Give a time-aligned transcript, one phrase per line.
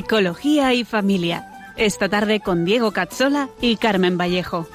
[0.00, 1.44] Psicología y familia.
[1.76, 4.66] Esta tarde con Diego Cazzola y Carmen Vallejo.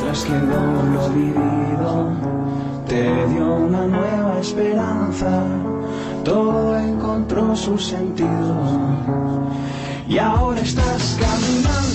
[0.00, 2.16] Tras que lo vivido
[2.88, 5.44] te dio una nueva esperanza,
[6.24, 8.56] todo encontró su sentido
[10.08, 11.91] y ahora estás caminando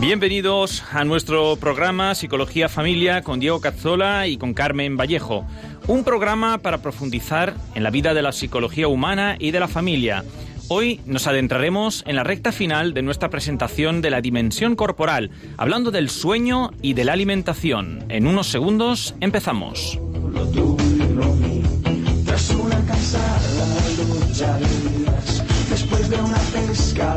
[0.00, 5.44] Bienvenidos a nuestro programa Psicología Familia con Diego Cazzola y con Carmen Vallejo.
[5.86, 10.24] Un programa para profundizar en la vida de la psicología humana y de la familia.
[10.68, 15.90] Hoy nos adentraremos en la recta final de nuestra presentación de la dimensión corporal, hablando
[15.90, 18.04] del sueño y de la alimentación.
[18.08, 19.98] En unos segundos empezamos.
[25.70, 27.16] después de una pesca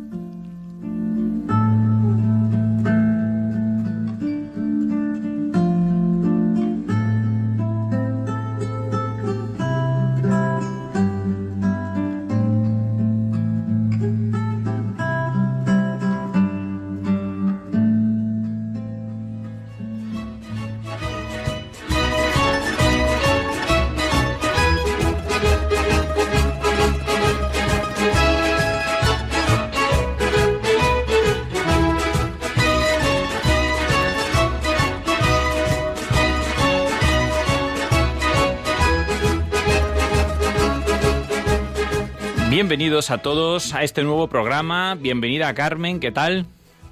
[43.01, 44.93] Bienvenidos a todos a este nuevo programa.
[44.93, 46.45] Bienvenida Carmen, ¿qué tal?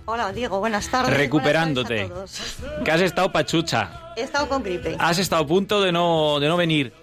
[0.05, 1.15] Hola Diego, buenas tardes.
[1.15, 2.09] Recuperándote.
[2.83, 4.13] que has estado pachucha.
[4.17, 4.95] He estado con gripe.
[4.97, 6.93] Has estado a punto de no, de no venir.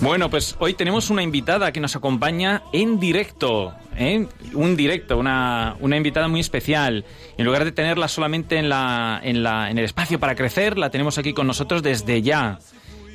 [0.00, 3.72] Bueno, pues hoy tenemos una invitada que nos acompaña en directo.
[3.96, 4.26] ¿eh?
[4.52, 7.04] Un directo, una, una, invitada muy especial.
[7.38, 10.90] En lugar de tenerla solamente en, la, en, la, en el espacio para crecer, la
[10.90, 12.58] tenemos aquí con nosotros desde ya.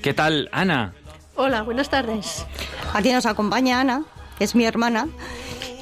[0.01, 0.93] ¿Qué tal, Ana?
[1.35, 2.45] Hola, buenas tardes.
[2.93, 4.05] Aquí nos acompaña Ana,
[4.39, 5.07] es mi hermana.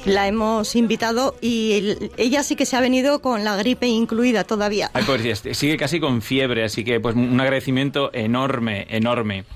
[0.04, 4.90] La hemos invitado y ella sí que se ha venido con la gripe incluida todavía.
[4.92, 9.46] Ay, pues sigue casi con fiebre, así que pues un agradecimiento enorme, enorme.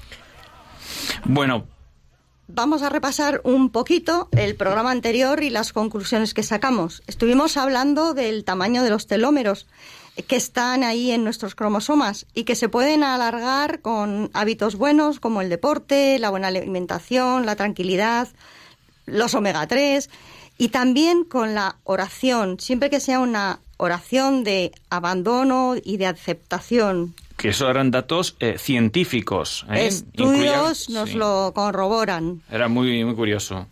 [1.24, 1.66] Bueno,
[2.46, 7.02] vamos a repasar un poquito el programa anterior y las conclusiones que sacamos.
[7.06, 9.66] Estuvimos hablando del tamaño de los telómeros
[10.26, 15.42] que están ahí en nuestros cromosomas y que se pueden alargar con hábitos buenos como
[15.42, 18.28] el deporte, la buena alimentación, la tranquilidad,
[19.08, 20.08] los omega 3
[20.58, 27.14] y también con la oración, siempre que sea una oración de abandono y de aceptación.
[27.36, 29.64] Que eso eran datos eh, científicos.
[29.70, 29.86] ¿eh?
[29.86, 32.42] Estudios nos lo corroboran.
[32.50, 33.68] Era muy, muy curioso.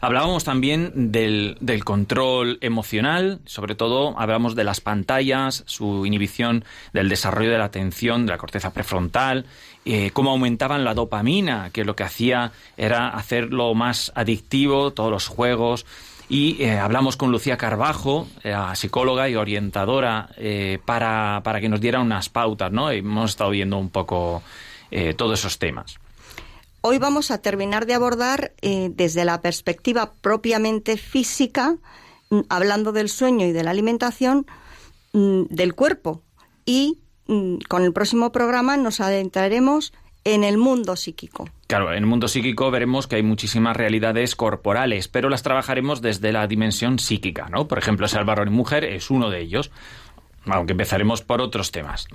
[0.00, 7.08] Hablábamos también del, del, control emocional, sobre todo hablamos de las pantallas, su inhibición del
[7.08, 9.46] desarrollo de la atención, de la corteza prefrontal
[9.86, 15.28] eh, cómo aumentaban la dopamina, que lo que hacía era hacerlo más adictivo, todos los
[15.28, 15.84] juegos.
[16.28, 18.26] Y eh, hablamos con Lucía Carbajo,
[18.74, 22.90] psicóloga y orientadora, eh, para, para, que nos diera unas pautas, ¿no?
[22.90, 24.42] hemos estado viendo un poco
[25.16, 25.98] todos esos temas.
[26.86, 31.76] Hoy vamos a terminar de abordar desde la perspectiva propiamente física,
[32.30, 34.46] mm, hablando del sueño y de la alimentación,
[35.12, 36.22] mm, del cuerpo
[36.66, 39.92] y Mm, con el próximo programa nos adentraremos
[40.24, 41.48] en el mundo psíquico.
[41.66, 46.32] Claro, en el mundo psíquico veremos que hay muchísimas realidades corporales, pero las trabajaremos desde
[46.32, 47.66] la dimensión psíquica, ¿no?
[47.66, 49.70] Por ejemplo, ser varón y mujer es uno de ellos,
[50.46, 52.08] aunque empezaremos por otros temas.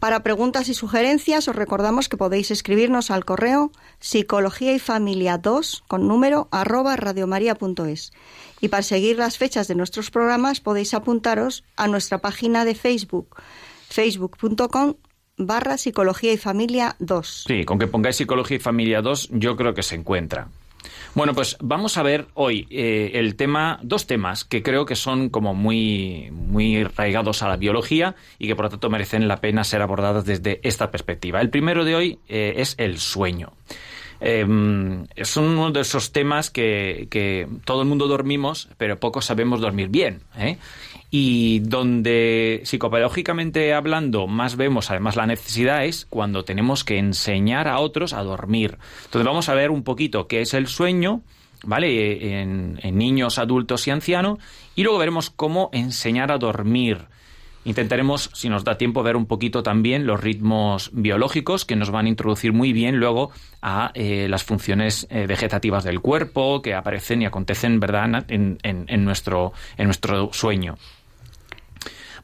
[0.00, 5.84] Para preguntas y sugerencias os recordamos que podéis escribirnos al correo psicología y familia 2
[5.88, 8.12] con número arroba radiomaria.es.
[8.60, 13.36] Y para seguir las fechas de nuestros programas podéis apuntaros a nuestra página de Facebook,
[13.88, 14.94] facebook.com
[15.38, 17.44] barra psicología y familia 2.
[17.46, 20.48] Sí, con que pongáis psicología y familia 2 yo creo que se encuentra.
[21.16, 25.30] Bueno, pues vamos a ver hoy eh, el tema, dos temas que creo que son
[25.30, 29.64] como muy, muy arraigados a la biología y que por lo tanto merecen la pena
[29.64, 31.40] ser abordados desde esta perspectiva.
[31.40, 33.54] El primero de hoy eh, es el sueño.
[34.20, 39.62] Em, es uno de esos temas que, que, todo el mundo dormimos, pero pocos sabemos
[39.62, 40.20] dormir bien.
[40.36, 40.58] ¿eh?
[41.10, 47.78] Y donde psicopedagógicamente hablando más vemos además la necesidad es cuando tenemos que enseñar a
[47.78, 48.78] otros a dormir.
[49.04, 51.22] Entonces vamos a ver un poquito qué es el sueño,
[51.64, 52.40] ¿vale?
[52.42, 54.38] En, niños, adultos y ancianos.
[54.74, 57.06] Y luego veremos cómo enseñar a dormir.
[57.64, 62.06] Intentaremos, si nos da tiempo, ver un poquito también los ritmos biológicos que nos van
[62.06, 67.22] a introducir muy bien luego a eh, las funciones eh, vegetativas del cuerpo que aparecen
[67.22, 69.52] y acontecen, ¿verdad?, en nuestro
[70.30, 70.76] sueño.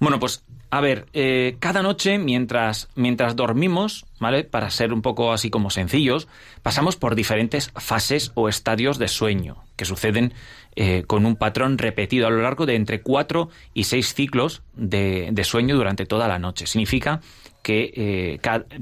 [0.02, 4.43] Bueno, pues a ver, eh, cada noche mientras, mientras dormimos, ¿vale?
[4.43, 6.26] Para ser un poco así como sencillos,
[6.60, 10.34] pasamos por diferentes fases o estadios de sueño que suceden
[10.75, 15.28] eh, con un patrón repetido a lo largo de entre cuatro y seis ciclos de,
[15.31, 16.66] de sueño durante toda la noche.
[16.66, 17.20] Significa
[17.62, 18.40] que eh,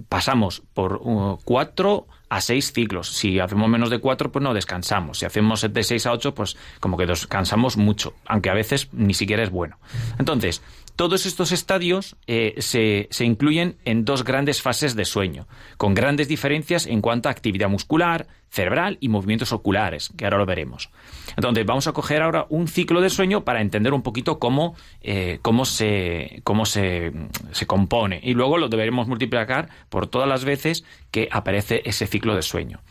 [0.09, 3.09] pasamos por uh, cuatro a seis ciclos.
[3.09, 5.19] Si hacemos menos de cuatro, pues no descansamos.
[5.19, 9.15] Si hacemos de seis a ocho, pues como que descansamos mucho, aunque a veces ni
[9.15, 9.79] siquiera es bueno.
[10.19, 10.63] Entonces,
[11.01, 15.49] todos estos estadios eh, se, incluyen en dos grandes fases de sueño,
[15.79, 20.45] con grandes diferencias en cuanto a actividad muscular, cerebral y movimientos oculares, que ahora lo
[20.45, 20.91] veremos.
[21.39, 25.39] Entonces, vamos a coger ahora un ciclo de sueño para entender un poquito cómo, eh,
[25.41, 27.13] cómo, se, cómo se,
[27.53, 28.21] se compone.
[28.23, 32.83] Y luego lo deberemos multiplicar por todas las veces que aparece ese ciclo de sueño.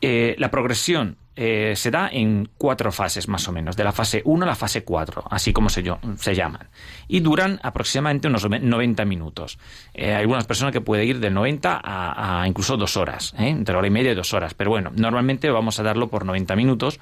[0.00, 4.22] Eh, la progresión eh, se da en cuatro fases más o menos, de la fase
[4.24, 5.82] 1 a la fase 4, así como se,
[6.16, 6.68] se llaman.
[7.08, 9.58] Y duran aproximadamente unos 90 minutos.
[9.94, 13.48] Eh, hay algunas personas que pueden ir de 90 a, a incluso dos horas, ¿eh?
[13.48, 14.54] entre hora y media y dos horas.
[14.54, 17.00] Pero bueno, normalmente vamos a darlo por 90 minutos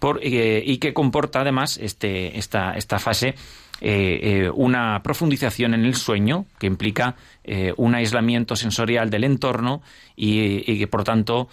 [0.00, 3.36] por, eh, y que comporta además este, esta, esta fase
[3.80, 9.82] eh, eh, una profundización en el sueño que implica eh, un aislamiento sensorial del entorno
[10.16, 11.48] y, que por tanto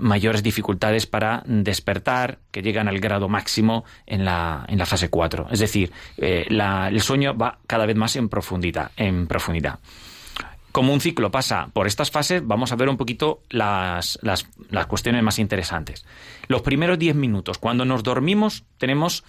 [0.00, 5.48] mayores dificultades para despertar que llegan al grado máximo en la, en la fase 4.
[5.50, 8.92] Es decir, el sueño va cada vez más en profundidad.
[8.96, 9.80] En profundidad
[10.70, 14.86] como un ciclo pasa por estas fases, vamos a ver un poquito las, las, las
[14.86, 16.04] cuestiones más interesantes.
[16.46, 19.24] Los primeros 10 minutos, cuando nos dormimos, tenemos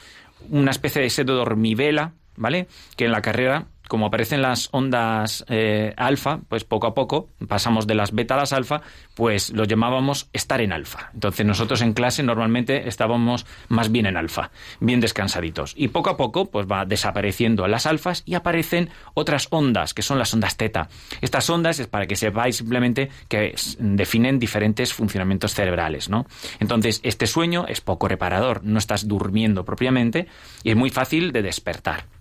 [0.49, 2.67] una especie de sed de dormivela, ¿vale?
[2.95, 7.87] Que en la carrera, como aparecen las ondas eh, alfa, pues poco a poco pasamos
[7.87, 8.81] de las beta a las alfa,
[9.15, 11.09] pues lo llamábamos estar en alfa.
[11.15, 15.73] Entonces nosotros en clase normalmente estábamos más bien en alfa, bien descansaditos.
[15.75, 20.19] Y poco a poco pues va desapareciendo las alfas y aparecen otras ondas, que son
[20.19, 20.87] las ondas teta.
[21.21, 26.27] Estas ondas es para que sepáis simplemente que definen diferentes funcionamientos cerebrales, ¿no?
[26.59, 30.27] Entonces este sueño es poco reparador, no estás durmiendo propiamente
[30.61, 32.18] y es muy fácil de despertar.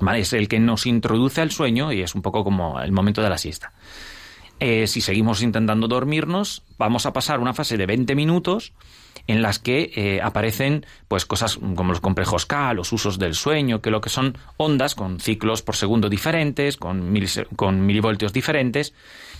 [0.00, 0.20] ¿Vale?
[0.20, 3.30] Es el que nos introduce al sueño y es un poco como el momento de
[3.30, 3.72] la siesta.
[4.60, 8.72] Eh, si seguimos intentando dormirnos, vamos a pasar una fase de 20 minutos
[9.26, 13.80] en las que eh, aparecen pues cosas como los complejos K, los usos del sueño,
[13.80, 18.94] que lo que son ondas con ciclos por segundo diferentes, con, milis con milivoltios diferentes,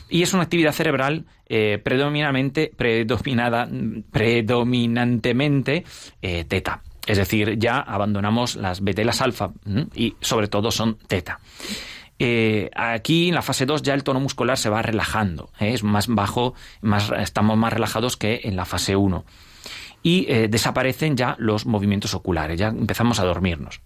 [0.08, 3.68] y es una actividad cerebral eh, predominantemente, predominada,
[4.11, 5.84] predominantemente
[6.23, 6.82] eh, teta.
[7.06, 9.50] Es decir, ya abandonamos las betelas alfa
[9.94, 11.40] y sobre todo son teta.
[12.18, 15.75] Eh, aquí en la fase 2 ya el tono muscular se va relajando, ¿eh?
[15.75, 19.25] es más bajo, más, estamos más relajados que en la fase 1.
[20.02, 23.80] Y eh, desaparecen ya los movimientos oculares, ya empezamos a dormirnos.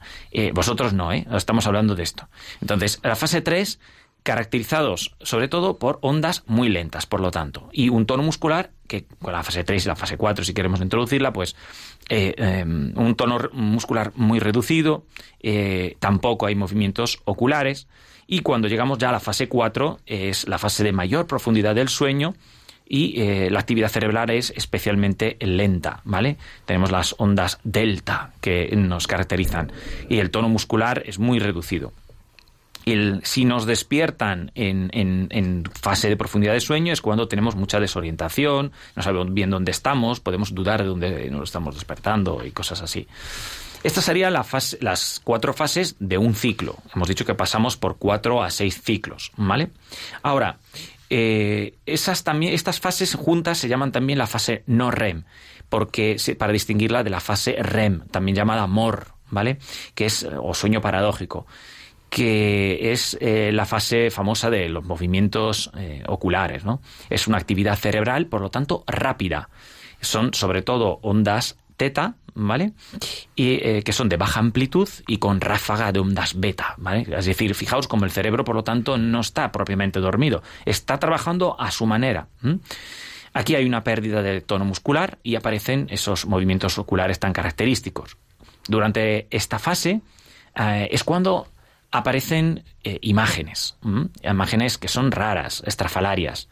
[0.53, 1.27] Vosotros no, ¿eh?
[1.33, 2.29] estamos hablando de esto.
[2.61, 3.79] Entonces, la fase 3
[4.29, 9.07] caracterizados sobre todo por ondas muy lentas, por lo tanto, y un tono muscular que
[9.23, 11.57] con la fase 3 y la fase 4, si queremos introducirla, pues
[12.11, 15.07] eh, eh, un tono muscular muy reducido,
[15.41, 17.89] eh, tampoco hay movimientos oculares,
[18.27, 21.89] y cuando llegamos ya a la fase 4 es la fase de mayor profundidad del
[21.89, 22.35] sueño,
[22.87, 26.37] y eh, la actividad cerebral es especialmente lenta, ¿vale?
[26.67, 29.73] Tenemos las ondas delta que nos caracterizan
[30.11, 31.93] y el tono muscular es muy reducido.
[33.23, 39.03] Si nos despiertan en, fase de profundidad de sueño es cuando tenemos mucha desorientación, no
[39.03, 43.07] sabemos bien dónde estamos, podemos dudar de dónde nos estamos despertando y cosas así.
[43.85, 46.77] Estas serían las cuatro fases de un ciclo.
[46.95, 49.71] Hemos dicho que pasamos por cuatro a seis ciclos, ¿vale?
[50.23, 50.59] Ahora,
[51.11, 55.25] eh, esas también, estas fases juntas se llaman también la fase no REM,
[55.69, 59.59] porque para distinguirla de la fase REM, también llamada MOR, ¿vale?
[59.95, 61.47] Que es o sueño paradójico
[62.09, 66.65] que es eh, la fase famosa de los movimientos eh, oculares.
[66.65, 66.81] ¿no?
[67.11, 69.51] Es una actividad cerebral, por lo tanto, rápida.
[70.01, 72.73] son sobre todo ondas teta, ¿vale?
[73.37, 77.07] Y eh, que son de baja amplitud y con ráfaga de ondas beta, ¿vale?
[77.17, 81.61] Es decir, fijaos como el cerebro, por lo tanto, no está propiamente dormido, está trabajando
[81.61, 82.27] a su manera.
[83.33, 88.17] Aquí hay una pérdida de tono muscular y aparecen esos movimientos oculares tan característicos.
[88.67, 90.01] Durante esta fase
[90.57, 91.47] es cuando
[91.91, 93.77] aparecen eh, imágenes,
[94.23, 96.49] imágenes que son raras, estrafalarias.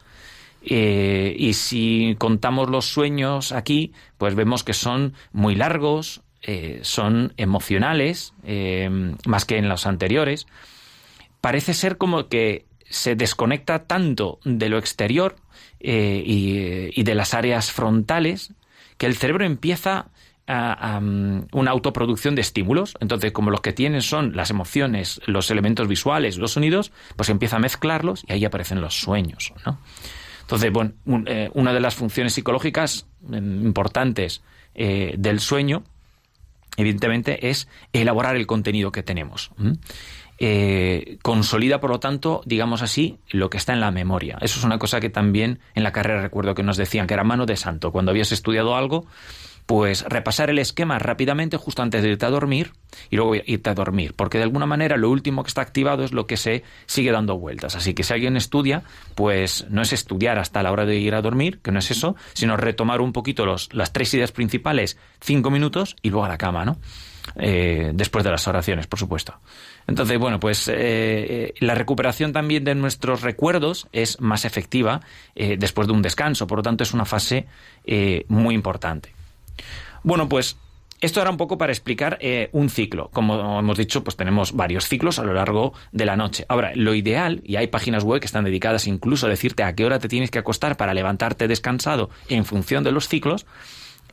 [0.63, 7.33] Eh, y si contamos los sueños aquí, pues vemos que son muy largos, eh, son
[7.37, 8.33] emocionales,
[9.25, 10.47] más que en los anteriores.
[11.41, 15.35] Parece ser como que se desconecta tanto de lo exterior
[15.79, 18.53] y, de las áreas frontales
[18.97, 20.07] que el cerebro empieza
[20.47, 22.95] a, mm, una autoproducción de estímulos.
[22.99, 27.57] Entonces, como los que tienen son las emociones, los elementos visuales, los sonidos, pues empieza
[27.57, 29.53] a mezclarlos y ahí aparecen los sueños.
[29.65, 29.79] ¿no?
[30.41, 30.93] Entonces, bueno,
[31.25, 34.41] eh, una de las funciones psicológicas em, importantes
[34.75, 35.83] eh, del sueño,
[36.77, 39.51] evidentemente, es elaborar el contenido que tenemos.
[40.39, 44.37] Eh, consolida, por lo tanto, digamos así, lo que está en la memoria.
[44.39, 47.23] Eso es una cosa que también en la carrera recuerdo que nos decían, que era
[47.23, 47.91] mano de santo.
[47.91, 49.07] Cuando habías estudiado algo,
[49.67, 52.71] pues repasar el esquema rápidamente justo antes de irte a dormir
[53.09, 56.13] y luego irte a dormir, porque de alguna manera lo último que está activado es
[56.13, 57.75] lo que se sigue dando vueltas.
[57.75, 58.83] Así que si alguien estudia,
[59.13, 62.15] pues no es estudiar hasta la hora de ir a dormir, que no es eso,
[62.33, 66.37] sino retomar un poquito los, las tres ideas principales, cinco minutos y luego a la
[66.37, 66.77] cama, ¿no?
[67.35, 69.37] Eh, después de las oraciones, por supuesto.
[69.85, 75.01] Entonces, bueno, pues eh, eh, la recuperación también de nuestros recuerdos es más efectiva
[75.35, 77.47] después de un descanso, por lo tanto es una fase
[78.29, 79.16] muy importante.
[80.03, 80.57] Bueno, pues
[80.99, 83.09] esto era un poco para explicar eh, un ciclo.
[83.13, 86.45] Como hemos dicho, pues tenemos varios ciclos a lo largo de la noche.
[86.49, 89.85] Ahora, lo ideal, y hay páginas web que están dedicadas incluso a decirte a qué
[89.85, 93.45] hora te tienes que acostar para levantarte descansado en función de los ciclos,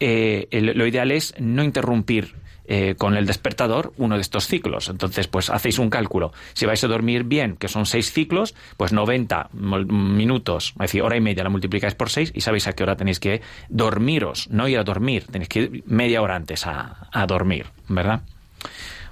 [0.01, 2.35] eh, lo ideal es no interrumpir
[2.67, 4.89] eh, con el despertador uno de estos ciclos.
[4.89, 6.33] Entonces, pues hacéis un cálculo.
[6.55, 11.17] Si vais a dormir bien, que son seis ciclos, pues 90 minutos, es decir, hora
[11.17, 14.67] y media la multiplicáis por seis y sabéis a qué hora tenéis que dormiros, no
[14.69, 18.23] ir a dormir, tenéis que ir media hora antes a, dormir, ¿verdad?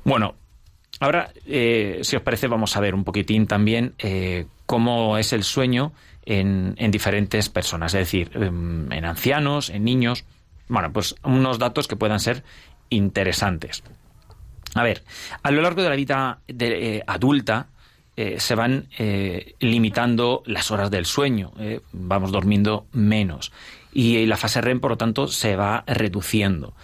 [0.04, 0.35] Bueno,
[1.00, 5.44] ahora, eh, si os parece, vamos a ver un poquitín también eh, cómo es el
[5.44, 5.92] sueño
[6.25, 10.25] en, en diferentes personas, es decir, em, en ancianos, en niños.
[10.68, 12.44] Bueno, pues unos datos que puedan ser
[12.92, 13.82] interesantes.
[14.75, 15.02] A ver,
[15.42, 17.68] a lo largo de la vida eh, adulta
[18.16, 21.52] eh, se van eh, limitando las horas del sueño,
[21.92, 23.52] vamos durmiendo menos
[23.92, 26.75] y la fase REM, por lo tanto, se va reduciendo.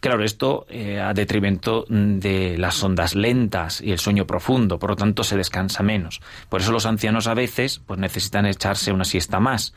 [0.00, 0.66] Claro, esto
[1.02, 5.82] a detrimento de las ondas lentas y el sueño profundo, por lo tanto se descansa
[5.82, 6.20] menos.
[6.48, 9.74] Por eso los ancianos a veces pues necesitan echarse una siesta más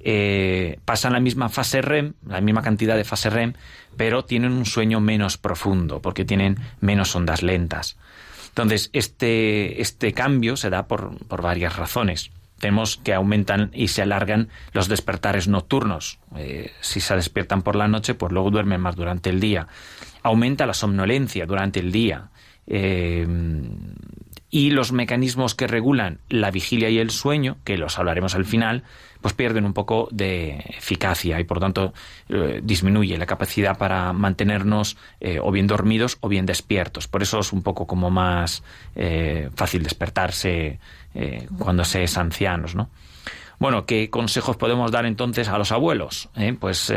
[0.00, 3.54] eh, pasan la misma fase REM, la misma cantidad de fase REM,
[3.96, 7.96] pero tienen un sueño menos profundo, porque tienen menos ondas lentas.
[8.48, 12.30] Entonces, este, este cambio se da por, varias razones.
[12.60, 16.18] Tenemos que aumentan y se alargan los despertares nocturnos.
[16.36, 19.66] Eh, si se despiertan por la noche, pues luego duermen más durante el día.
[20.22, 22.28] Aumenta la somnolencia durante el día.
[22.66, 23.26] Eh,
[24.54, 28.84] y los mecanismos que regulan la vigilia y el sueño, que los hablaremos al final,
[29.24, 31.94] pues pierden un poco de eficacia y por tanto
[32.28, 37.08] eh, disminuye la capacidad para mantenernos eh, o bien dormidos o bien despiertos.
[37.08, 38.62] Por eso es un poco como más
[38.94, 40.78] eh, fácil despertarse
[41.58, 42.90] cuando se es ancianos, ¿no?
[43.58, 46.28] Bueno, ¿qué consejos podemos dar entonces a los abuelos?
[46.60, 46.92] Pues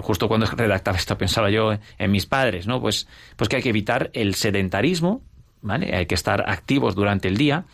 [0.00, 2.80] justo cuando redactaba esto pensaba yo en mis padres, ¿no?
[2.80, 5.20] Pues, pues que hay que evitar el sedentarismo,
[5.68, 7.66] hay que estar activos durante el día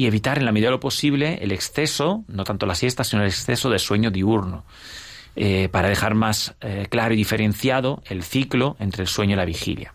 [0.00, 3.20] y evitar en la medida de lo posible el exceso, no tanto la siesta, sino
[3.20, 4.64] el exceso de sueño diurno,
[5.36, 9.44] eh, para dejar más eh, claro y diferenciado el ciclo entre el sueño y la
[9.44, 9.92] vigilia.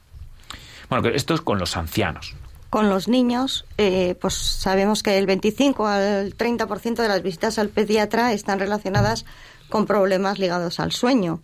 [0.92, 2.36] Bueno, esto es con los ancianos.
[2.70, 7.70] Con los niños, eh, pues sabemos que el 25 al 30% de las visitas al
[7.70, 9.26] pediatra están relacionadas
[9.72, 11.42] con problemas ligados al sueño.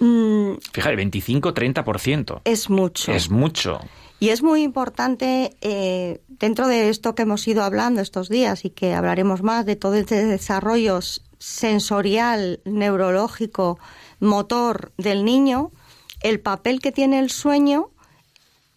[0.00, 2.40] Mm, Fíjate, 25-30%.
[2.44, 3.12] Es mucho.
[3.12, 3.80] Es mucho.
[4.18, 8.70] Y es muy importante, eh, dentro de esto que hemos ido hablando estos días y
[8.70, 11.00] que hablaremos más de todo este desarrollo
[11.38, 13.78] sensorial, neurológico,
[14.18, 15.70] motor del niño,
[16.22, 17.90] el papel que tiene el sueño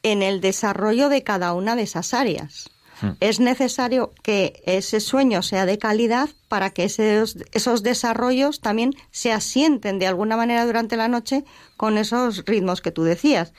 [0.01, 2.69] en el desarrollo de cada una de esas áreas.
[3.03, 3.17] Hmm.
[3.19, 9.33] Es necesario que ese sueño sea de calidad para que esos, esos desarrollos también se
[9.33, 11.43] asienten de alguna manera durante la noche
[11.75, 13.51] con esos ritmos que tú decías.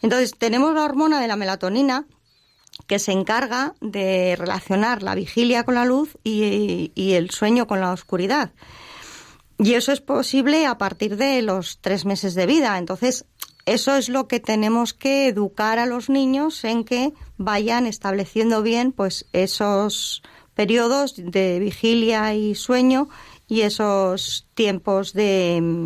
[0.00, 2.06] Entonces, tenemos la hormona de la melatonina
[2.86, 7.92] que se encarga de relacionar la vigilia con la luz y, el sueño con la
[7.92, 8.52] oscuridad.
[9.58, 12.76] Y eso es posible a partir de los tres meses de vida.
[12.76, 13.24] Entonces,
[13.66, 18.92] eso es lo que tenemos que educar a los niños en que vayan estableciendo bien
[18.92, 20.22] pues esos
[20.54, 23.08] periodos de vigilia y sueño
[23.48, 25.84] y esos tiempos de,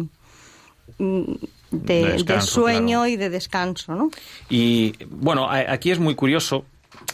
[0.99, 1.23] mm,
[1.70, 3.94] de, sueño y de descanso.
[3.94, 4.11] ¿no?
[4.50, 6.64] Y bueno, aquí es muy curioso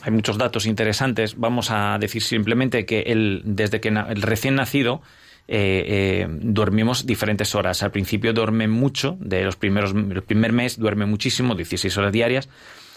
[0.02, 1.38] hay muchos datos interesantes.
[1.38, 5.02] Vamos a decir simplemente que el, desde que el recién nacido
[5.46, 7.82] eh, eh, dormimos diferentes horas.
[7.82, 12.48] Al principio duerme mucho, de los primeros, el primer mes duerme muchísimo, 16 horas diarias,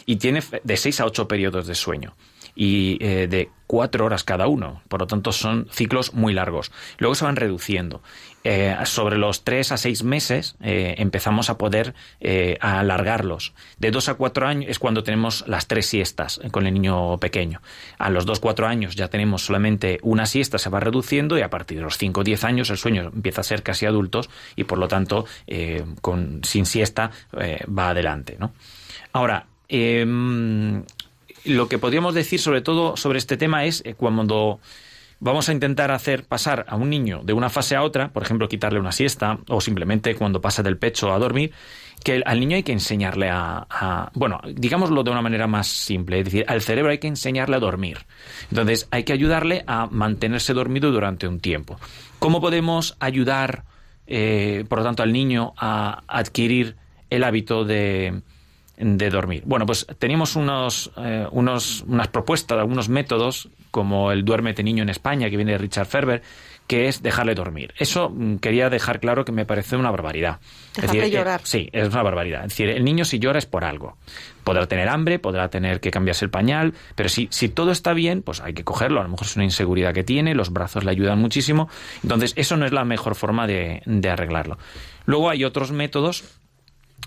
[0.05, 2.15] y tiene de 6 a 8 periodos de sueño
[2.57, 4.81] y eh, de cuatro horas cada uno.
[4.87, 6.71] Por lo tanto, son ciclos muy largos.
[6.97, 8.01] Luego se van reduciendo.
[8.49, 11.93] Eh, sobre los tres a seis meses eh, empezamos a poder
[12.61, 13.53] alargarlos.
[13.77, 17.61] De dos a cuatro años es cuando tenemos las tres siestas con el niño pequeño.
[17.97, 21.49] A los dos, cuatro años ya tenemos solamente una siesta, se va reduciendo y a
[21.49, 24.63] partir de los cinco o diez años el sueño empieza a ser casi adultos y
[24.63, 25.25] por lo tanto
[26.43, 28.37] sin siesta va adelante.
[28.39, 28.53] ¿no?
[29.11, 30.83] Ahora, em,
[31.47, 34.59] lo que podríamos decir sobre todo sobre este tema es eh, cuando
[35.19, 38.47] vamos a intentar hacer pasar a un niño de una fase a otra, por ejemplo,
[38.47, 41.51] quitarle una siesta o simplemente cuando pasa del pecho a dormir,
[42.03, 46.25] que al niño hay que enseñarle a, bueno, digámoslo de una manera más simple, es
[46.25, 48.05] decir, al cerebro hay que enseñarle a dormir.
[48.51, 51.79] Entonces, hay que ayudarle a mantenerse dormido durante un tiempo.
[52.19, 53.63] ¿Cómo podemos ayudar,
[54.05, 56.75] eh, por lo tanto, al niño a adquirir
[57.09, 58.21] el hábito de,
[58.77, 59.43] de dormir.
[59.45, 64.89] Bueno, pues teníamos unos, eh, unos, unas propuestas, algunos métodos, como el duérmete niño en
[64.89, 66.23] España, que viene de Richard Ferber,
[66.65, 67.75] que es dejarle dormir.
[67.77, 70.39] Eso mm, quería dejar claro que me parece una barbaridad.
[70.75, 71.41] Dejarle es eh, llorar.
[71.43, 72.45] sí, es una barbaridad.
[72.45, 73.95] Es decir, el niño si llora es por algo.
[74.43, 78.23] Podrá tener hambre, podrá tener que cambiarse el pañal, pero si, si todo está bien,
[78.23, 78.99] pues hay que cogerlo.
[78.99, 81.69] A lo mejor es una inseguridad que tiene, los brazos le ayudan muchísimo.
[82.01, 84.57] Entonces, eso no es la mejor forma de, de arreglarlo.
[85.05, 86.36] Luego hay otros métodos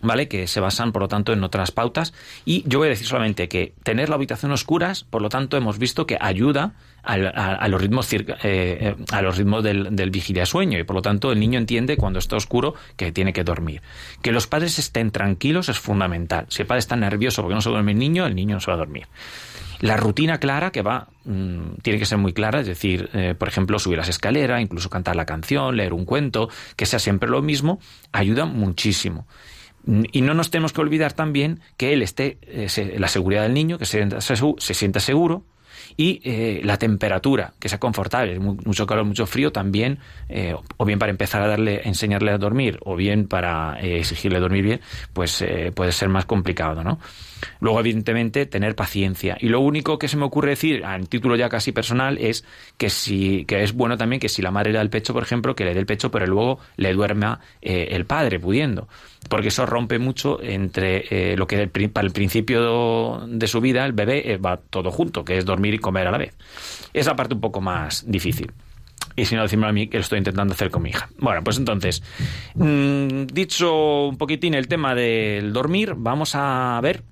[0.02, 0.28] ¿vale?
[0.28, 2.12] Que se basan, por lo tanto, en otras pautas.
[2.44, 5.78] Y yo voy a decir solamente que tener la habitación oscuras, por lo tanto, hemos
[5.78, 10.84] visto que ayuda a, los ritmos, eh, a los ritmos del, del vigilia sueño y
[10.84, 13.82] por lo tanto el niño entiende cuando está oscuro que tiene que dormir.
[14.22, 16.46] Que los padres estén tranquilos es fundamental.
[16.48, 18.70] Si el padre está nervioso porque no se duerme el niño, el niño no se
[18.70, 19.06] va a dormir.
[19.80, 23.48] La rutina clara que va, mm, tiene que ser muy clara, es decir, eh, por
[23.48, 27.40] ejemplo, subir las escaleras, incluso cantar la canción, leer un cuento, que sea siempre lo
[27.40, 27.80] mismo,
[28.12, 29.26] ayuda muchísimo.
[29.86, 33.78] Y no nos tenemos que olvidar también que él esté, eh, la seguridad del niño,
[33.78, 35.44] que se, se sienta seguro,
[35.96, 40.98] y eh, la temperatura, que sea confortable, mucho calor, mucho frío, también, eh, o bien
[40.98, 44.80] para empezar a darle, enseñarle a dormir, o bien para exigirle dormir bien,
[45.12, 47.00] pues puede ser más complicado, ¿no?
[47.60, 49.36] Luego, evidentemente, tener paciencia.
[49.40, 52.44] Y lo único que se me ocurre decir, en título ya casi personal, es
[52.76, 55.22] que si, que es bueno también que si la madre le da el pecho, por
[55.22, 58.88] ejemplo, que le dé el pecho, pero luego le duerma el padre, pudiendo
[59.28, 63.92] porque eso rompe mucho entre eh, lo que para el principio de su vida el
[63.92, 66.36] bebé eh, va todo junto, que es dormir y comer a la vez.
[66.92, 68.50] Es la parte un poco más difícil.
[69.16, 71.08] Y si no, decirme a mí que lo estoy intentando hacer con mi hija.
[71.18, 72.02] Bueno, pues entonces,
[72.54, 77.02] mm, dicho un poquitín el tema del dormir, vamos a ver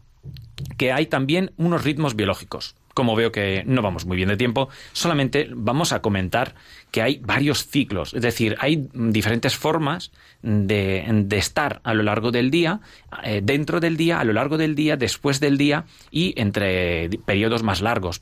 [0.79, 4.71] que hay también unos ritmos biológicos como veo que no vamos muy bien de tiempo,
[4.93, 6.57] solamente vamos a comentar
[6.91, 10.11] que hay varios ciclos, es decir, hay diferentes formas
[10.43, 12.81] de, estar a lo largo del día,
[13.23, 17.63] eh, dentro del día, a lo largo del día, después del día y entre periodos
[17.63, 18.21] más largos.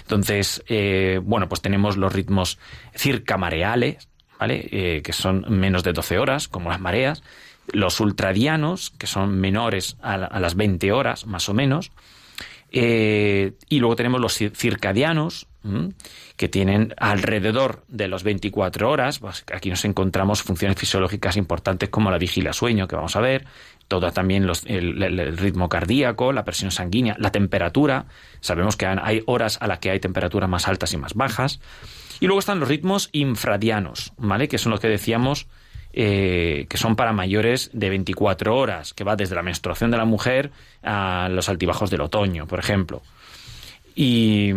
[0.00, 2.58] Entonces, eh, bueno, pues tenemos los ritmos
[2.96, 4.08] circamareales,
[4.40, 4.68] ¿vale?
[4.72, 7.22] Eh, que son menos de 12 horas, como las mareas,
[7.72, 11.90] los ultradianos, que son menores a, a las 20 horas, más o menos,
[12.76, 15.46] eh, y luego tenemos los circadianos,
[16.36, 19.20] que tienen alrededor de los 24 horas.
[19.20, 23.46] Pues aquí nos encontramos funciones fisiológicas importantes como la vigilia sueño, que vamos a ver,
[23.86, 28.06] todo también el, ritmo cardíaco, la presión sanguínea, la temperatura.
[28.40, 31.60] Sabemos que hay horas a las que hay temperaturas más altas y más bajas.
[32.18, 34.48] Y luego están los ritmos infradianos, ¿vale?
[34.48, 35.46] Que son los que decíamos
[35.96, 40.04] eh, que son para mayores de 24 horas, que va desde la menstruación de la
[40.04, 40.50] mujer
[40.82, 43.00] a los altibajos del otoño, por ejemplo.
[43.94, 44.50] Y,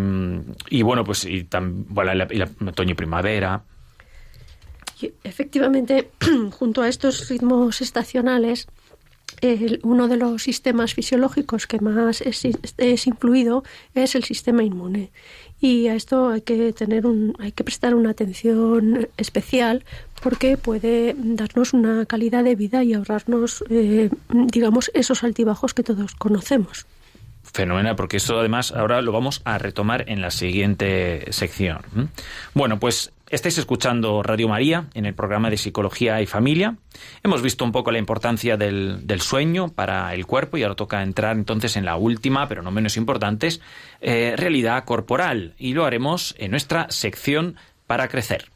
[0.82, 3.62] bueno, pues y, otoño y primavera.
[5.24, 6.10] efectivamente,
[6.58, 8.68] junto a estos ritmos estacionales,
[9.84, 15.12] uno de los sistemas fisiológicos que más es, influido es el sistema inmune
[15.60, 19.86] y a esto hay que tener un, hay que prestar una atención especial
[20.22, 26.16] porque puede darnos una calidad de vida y ahorrarnos, eh, digamos, esos altibajos que todos
[26.16, 26.86] conocemos.
[27.54, 31.80] Fenomenal, porque eso además ahora lo vamos a retomar en la siguiente sección.
[32.54, 36.76] Bueno, pues estáis escuchando Radio María en el programa de Psicología y Familia.
[37.24, 41.38] Hemos visto un poco la importancia del, sueño para el cuerpo y ahora toca entrar
[41.38, 43.50] entonces en la última, pero no menos importante,
[44.02, 45.56] eh, realidad corporal.
[45.58, 47.56] Y lo haremos en nuestra sección
[47.88, 48.50] para crecer.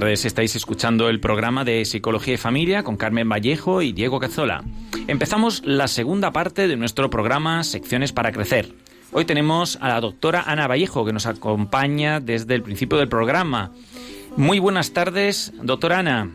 [0.00, 4.62] Tardes, estáis escuchando el programa de Psicología y Familia con Carmen Vallejo y Diego Cazzola.
[5.06, 8.74] Empezamos la segunda parte de nuestro programa Secciones para Crecer.
[9.12, 13.72] Hoy tenemos a la doctora Ana Vallejo que nos acompaña desde el principio del programa.
[14.36, 16.30] Muy buenas tardes, doctora Ana.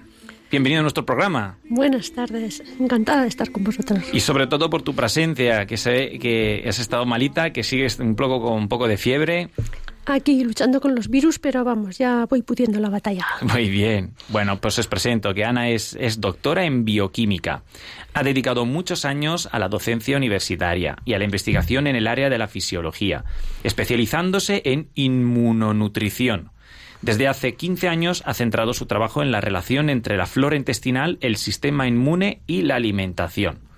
[0.49, 1.57] Bienvenida a nuestro programa.
[1.69, 4.03] Buenas tardes, encantada de estar con vosotros.
[4.11, 8.15] Y sobre todo por tu presencia, que sé que has estado malita, que sigues un
[8.15, 9.51] poco con un poco de fiebre.
[10.05, 13.25] Aquí luchando con los virus, pero vamos, ya voy pudiendo la batalla.
[13.41, 14.13] Muy bien.
[14.29, 17.63] Bueno, pues os presento que Ana es, es doctora en bioquímica.
[18.13, 22.29] Ha dedicado muchos años a la docencia universitaria y a la investigación en el área
[22.29, 23.25] de la fisiología,
[23.63, 26.51] especializándose en inmunonutrición.
[27.01, 31.17] Desde hace 15 años ha centrado su trabajo en la relación entre la flora intestinal,
[31.21, 33.70] el sistema inmune y la alimentación.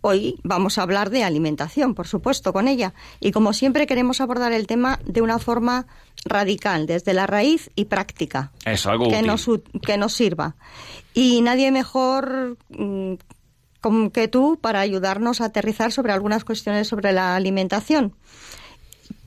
[0.00, 2.94] Hoy vamos a hablar de alimentación, por supuesto, con ella.
[3.20, 5.86] Y como siempre queremos abordar el tema de una forma
[6.24, 8.52] radical, desde la raíz y práctica.
[8.64, 9.48] Eso, algo que, Nos,
[9.84, 10.54] que nos sirva.
[11.14, 13.14] Y nadie mejor mm,
[14.12, 18.14] que tú para ayudarnos a aterrizar sobre algunas cuestiones sobre la alimentación.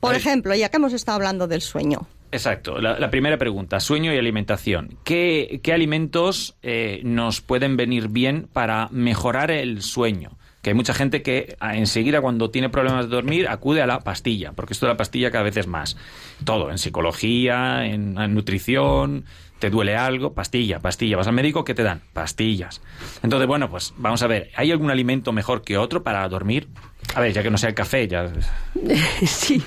[0.00, 2.06] Por ejemplo, ya que hemos estado hablando del sueño.
[2.32, 2.80] Exacto.
[2.80, 4.96] La, primera pregunta, sueño y alimentación.
[5.04, 10.38] ¿Qué, alimentos eh, nos pueden venir bien para mejorar el sueño?
[10.62, 14.52] Que hay mucha gente que enseguida cuando tiene problemas de dormir acude a la pastilla,
[14.52, 15.96] porque esto de la pastilla cada vez es más.
[16.44, 19.24] Todo, en psicología, en, nutrición,
[19.58, 21.16] te duele algo, pastilla, pastilla.
[21.16, 22.00] Vas al médico, ¿qué te dan?
[22.12, 22.80] Pastillas.
[23.24, 26.68] Entonces, bueno, pues vamos a ver, ¿hay algún alimento mejor que otro para dormir?
[27.16, 28.32] A ver, ya que no sea el café, ya...
[29.26, 29.62] Sí,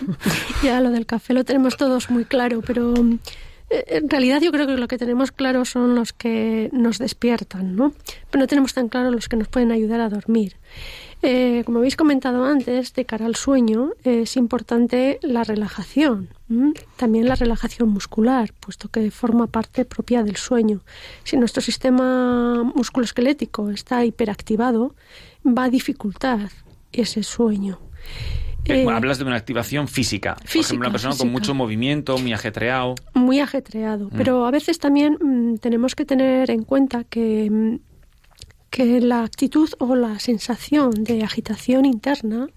[0.63, 2.93] ya lo del café lo tenemos todos muy claro, pero
[3.69, 7.93] en realidad yo creo que lo que tenemos claro son los que nos despiertan, ¿no?
[8.29, 10.57] Pero no tenemos tan claro los que nos pueden ayudar a dormir.
[11.21, 16.29] Eh, como habéis comentado antes, de cara al sueño es importante la relajación,
[16.97, 20.81] también la relajación muscular, puesto que forma parte propia del sueño.
[21.23, 24.93] Si nuestro sistema musculoesquelético está hiperactivado,
[25.43, 26.49] va a dificultar
[26.91, 27.79] ese sueño.
[28.67, 30.35] Eh, hablas de una activación física.
[30.35, 32.95] Por ejemplo, una persona con mucho movimiento, muy ajetreado.
[33.13, 34.07] Muy ajetreado.
[34.07, 34.17] Mm.
[34.17, 37.79] Pero a veces también mm, tenemos que tener en cuenta que, mm,
[38.69, 42.47] que la actitud o la sensación de agitación interna,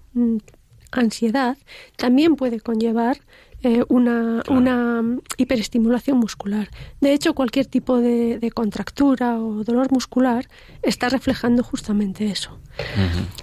[0.91, 1.57] ansiedad,
[1.95, 3.19] también puede conllevar
[3.61, 5.03] eh, una, una,
[5.37, 6.69] hiperestimulación muscular.
[7.01, 10.47] De hecho, cualquier tipo de, contractura o dolor muscular
[10.81, 12.57] está reflejando justamente eso.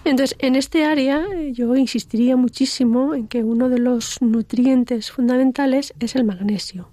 [0.05, 6.17] Entonces, en este área yo insistiría muchísimo en que uno de los nutrientes fundamentales es
[6.17, 6.91] el magnesio.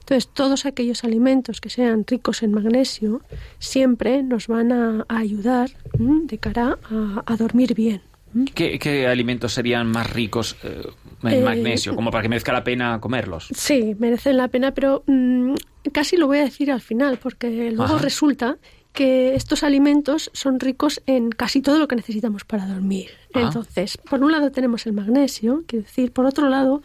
[0.00, 3.22] Entonces, todos aquellos alimentos que sean ricos en magnesio
[3.58, 6.78] siempre nos van a, ayudar de cara
[7.24, 8.11] a dormir bien.
[8.54, 10.82] ¿Qué, alimentos serían más ricos eh,
[11.22, 13.48] en eh, magnesio, como para que merezca la pena comerlos?
[13.54, 15.54] Sí, merecen la pena, pero mm,
[15.92, 18.56] casi lo voy a decir al final, porque luego resulta
[18.92, 23.10] que estos alimentos son ricos en casi todo lo que necesitamos para dormir.
[23.34, 23.40] Ah.
[23.42, 26.82] Entonces, por un lado tenemos el magnesio, quiero decir, por otro lado,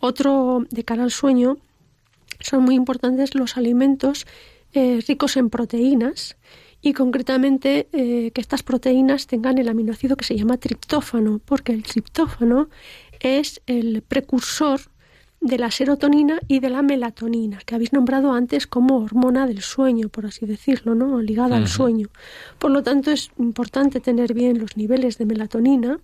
[0.00, 1.58] otro de cara al sueño,
[2.40, 4.26] son muy importantes los alimentos
[4.72, 6.36] eh, ricos en proteínas
[6.86, 11.82] y concretamente eh, que estas proteínas tengan el aminoácido que se llama triptófano, porque el
[11.82, 12.68] triptófano
[13.18, 14.80] es el precursor
[15.40, 20.08] de la serotonina y de la melatonina, que habéis nombrado antes como hormona del sueño,
[20.10, 21.20] por así decirlo, ¿no?
[21.20, 22.06] ligada al sueño.
[22.60, 25.98] Por lo tanto, es importante tener bien los niveles de melatonina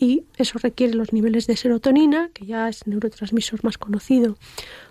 [0.00, 4.36] y eso requiere los niveles de serotonina, que ya es el neurotransmisor más conocido.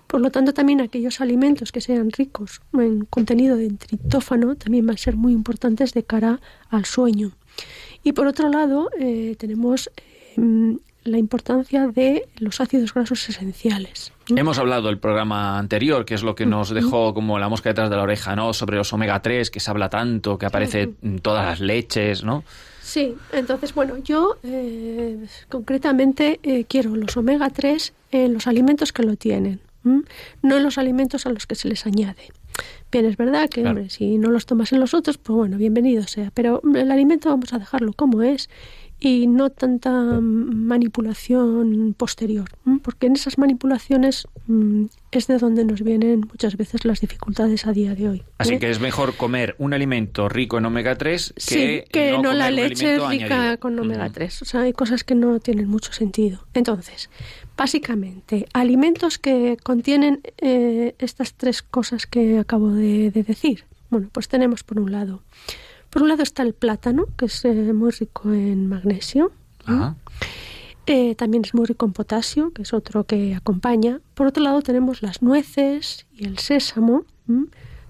[0.05, 4.95] Por lo tanto, también aquellos alimentos que sean ricos en contenido de triptófano también van
[4.95, 7.31] a ser muy importantes de cara al sueño.
[8.03, 9.89] Y por otro lado, eh, tenemos
[10.37, 14.13] eh, la importancia de los ácidos grasos esenciales.
[14.27, 17.89] Hemos hablado el programa anterior, que es lo que nos dejó como la mosca detrás
[17.89, 18.53] de la oreja, ¿no?
[18.53, 22.43] Sobre los omega 3, que se habla tanto, que aparece en todas las leches, ¿no?
[22.89, 29.03] Sí, entonces, bueno, yo eh, concretamente eh, quiero los omega 3 en los alimentos que
[29.03, 32.31] lo tienen, no en los alimentos a los que se les añade.
[32.91, 36.07] Bien, es verdad que, hombre, si no los tomas en los otros, pues bueno, bienvenido
[36.07, 38.49] sea, pero el alimento vamos a dejarlo como es
[38.99, 42.49] y no tanta manipulación posterior,
[42.83, 47.71] porque en esas manipulaciones mm, es de donde nos vienen muchas veces las dificultades a
[47.71, 48.23] día de hoy.
[48.37, 48.59] Así ¿eh?
[48.59, 52.99] que es mejor comer un alimento rico en omega 3 que, que no, la leche
[53.07, 54.41] rica con omega 3.
[54.41, 56.45] O sea, hay cosas que no tienen mucho sentido.
[56.53, 57.09] Entonces,
[57.55, 63.63] básicamente, alimentos que contienen eh, estas tres cosas que acabo de decir.
[63.89, 65.23] Bueno, pues tenemos por un lado
[65.89, 69.31] por un lado está el plátano, que es eh, muy rico en magnesio.
[70.85, 73.99] Eh, también es muy rico en potasio, que es otro que acompaña.
[74.13, 77.05] Por otro lado tenemos las nueces y el sésamo.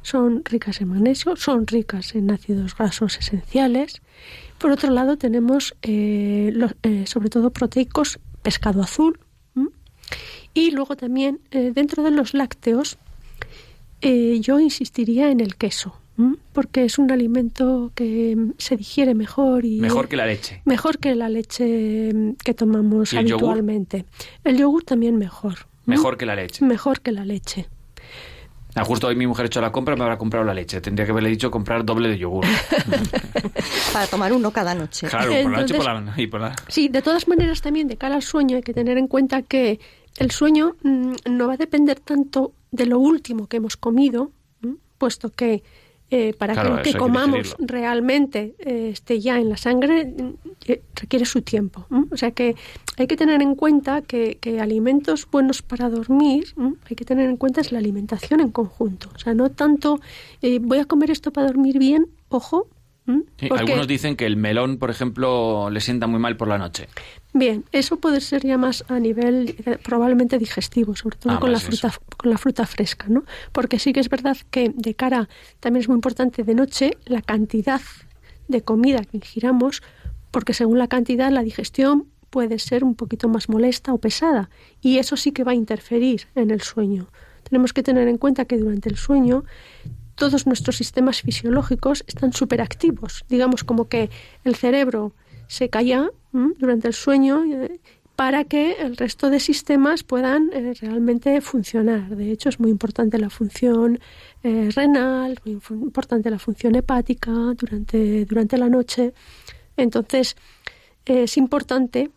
[0.01, 4.01] Son ricas en magnesio, son ricas en ácidos grasos esenciales.
[4.57, 6.53] Por otro lado tenemos eh,
[7.05, 9.19] sobre todo proteicos, pescado azul.
[10.53, 12.97] Y luego también dentro de los lácteos
[14.01, 15.95] yo insistiría en el queso
[16.53, 20.62] porque es un alimento que se digiere mejor y mejor que la leche.
[20.65, 22.12] mejor que la leche
[22.43, 24.05] que tomamos habitualmente.
[24.43, 26.63] El yogur también mejor mejor que la leche.
[26.63, 27.67] Mejor que la leche.
[28.75, 30.79] Ah, justo hoy mi mujer ha hecho la compra, me habrá comprado la leche.
[30.79, 32.45] Tendría que haberle dicho comprar doble de yogur.
[33.93, 35.08] Para tomar uno cada noche.
[35.08, 35.75] Claro, por la noche
[36.17, 36.55] y por la...
[36.67, 39.79] Sí, de todas maneras también de cara al sueño hay que tener en cuenta que
[40.17, 44.32] el sueño mm, no va a depender tanto de lo último que hemos comido,
[44.99, 45.63] puesto que
[46.11, 50.11] eh, para que lo que comamos realmente eh, esté ya en la sangre
[50.65, 51.85] eh, requiere su tiempo.
[52.09, 52.55] O sea que
[52.97, 56.55] hay que tener en cuenta que, alimentos buenos para dormir,
[56.89, 59.09] hay que tener en cuenta es la alimentación en conjunto.
[59.13, 59.99] O sea, no tanto
[60.61, 62.67] voy a comer esto para dormir bien, ojo,
[63.51, 66.87] algunos dicen que el melón, por ejemplo, le sienta muy mal por la noche.
[67.33, 71.51] Bien, eso puede ser ya más a nivel eh, probablemente digestivo, sobre todo ah, con,
[71.51, 73.23] la fruta, con la fruta fresca, ¿no?
[73.51, 77.21] Porque sí que es verdad que de cara, también es muy importante de noche, la
[77.21, 77.81] cantidad
[78.47, 79.83] de comida que ingiramos,
[80.31, 84.49] porque según la cantidad la digestión puede ser un poquito más molesta o pesada,
[84.81, 87.09] y eso sí que va a interferir en el sueño.
[87.43, 89.43] Tenemos que tener en cuenta que durante el sueño
[90.19, 93.25] todos nuestros sistemas fisiológicos están superactivos.
[93.29, 94.12] Digamos como que
[94.43, 95.13] el cerebro
[95.47, 97.79] se calla durante el sueño eh,
[98.15, 102.15] para que el resto de sistemas puedan eh, realmente funcionar.
[102.15, 103.99] De hecho, es muy importante la función
[104.43, 109.13] eh, renal, muy importante la función hepática durante, durante la noche.
[109.77, 110.36] Entonces,
[111.05, 112.12] es importante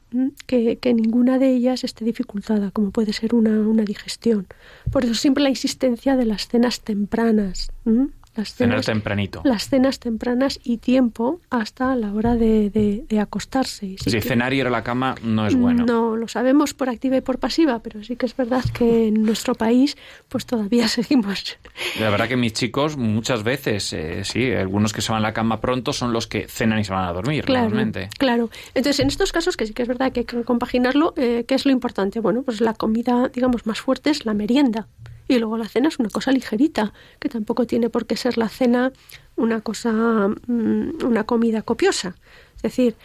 [0.46, 4.46] que, ninguna de ellas esté dificultada, como puede ser una, digestión.
[4.90, 7.70] Por eso siempre la insistencia de las cenas tempranas.
[8.34, 9.42] Las cenas, tempranito.
[9.44, 13.96] Las cenas tempranas y tiempo hasta la hora de, acostarse.
[13.98, 15.84] si cenar y ir a la cama no es bueno.
[15.84, 19.22] No, lo sabemos por activa y por pasiva, pero sí que es verdad que en
[19.22, 19.96] nuestro país
[20.28, 21.58] pues todavía seguimos.
[22.00, 25.34] La verdad que mis chicos muchas veces, eh, sí, algunos que se van a la
[25.34, 28.08] cama pronto son los que cenan y se van a dormir, claro, realmente.
[28.18, 28.48] Claro.
[28.74, 31.54] Entonces, en estos casos, que sí que es verdad que hay que compaginarlo, eh, ¿qué
[31.54, 32.20] es lo importante?
[32.20, 34.88] Bueno, pues la comida, digamos, más fuerte es la merienda.
[35.32, 38.50] Y luego la cena es una cosa ligerita, que tampoco tiene por qué ser la
[38.50, 38.92] cena
[39.36, 39.90] una cosa,
[40.28, 42.16] mm, una comida copiosa.
[42.56, 42.96] Es decir,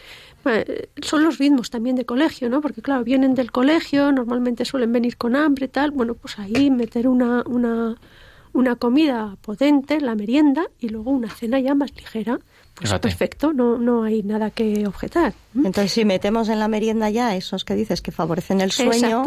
[1.01, 2.59] son los ritmos también de colegio, ¿no?
[2.59, 5.91] Porque claro, vienen del colegio, normalmente suelen venir con hambre, tal.
[5.91, 7.95] Bueno, pues ahí meter una, una,
[8.51, 12.39] una comida potente, la merienda, y luego una cena ya más ligera.
[12.79, 15.33] Pues perfecto, no, no hay nada que objetar.
[15.55, 19.23] Entonces, si metemos en la merienda ya esos que dices que favorecen el sueño,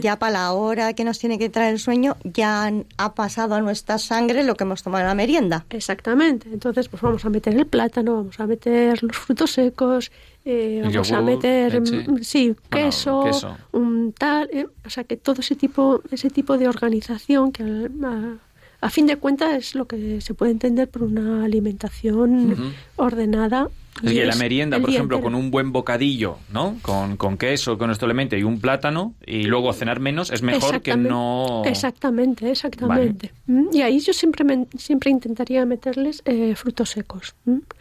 [0.00, 3.60] ya para la hora que nos tiene que traer el sueño, ya ha pasado a
[3.60, 5.66] nuestra sangre lo que hemos tomado en la merienda.
[5.70, 6.48] Exactamente.
[6.52, 10.12] Entonces, pues vamos a meter el plátano, vamos a meter los frutos secos,
[10.44, 13.24] eh, vamos a meter, mm, sí, queso,
[13.72, 18.51] un tal, eh, o sea que todo ese tipo, ese tipo de organización que a
[18.90, 23.68] fin de cuentas es lo que se puede entender por una alimentación ordenada
[24.02, 26.76] es que la merienda, por ejemplo, con un buen bocadillo, ¿no?
[26.82, 30.80] Con, con queso, con esto elemento y un plátano, y luego cenar menos, es mejor
[30.80, 31.62] que no...
[31.66, 33.32] Exactamente, exactamente.
[33.46, 37.34] Mm, y ahí yo siempre, siempre intentaría meterles eh, frutos secos.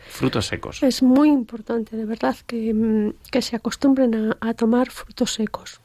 [0.09, 0.83] Frutos secos.
[0.83, 5.79] Es muy importante, de verdad, que, mm, que se acostumbren a, tomar frutos secos.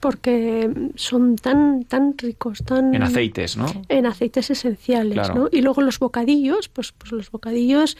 [0.00, 3.66] Porque son tan tan ricos, tan en aceites, ¿no?
[3.88, 5.48] En aceites esenciales, ¿no?
[5.52, 7.96] Y luego los bocadillos, pues pues los bocadillos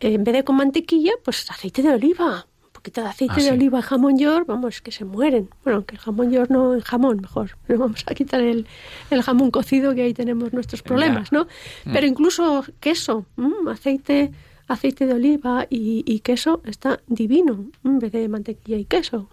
[0.00, 2.46] en vez de con mantequilla, pues aceite de oliva.
[2.62, 5.48] Un poquito de aceite ah, de oliva, jamón york, vamos, que se mueren.
[5.62, 7.56] Bueno, que el jamón york no en jamón, mejor.
[7.66, 8.66] Pero vamos a quitar el,
[9.10, 11.44] el jamón cocido, que ahí tenemos nuestros problemas, ¿no?
[11.84, 11.92] Mm.
[11.92, 13.24] Pero incluso queso,
[13.70, 14.32] aceite
[14.68, 19.28] aceite de oliva y, queso está divino, en vez de mantequilla y queso.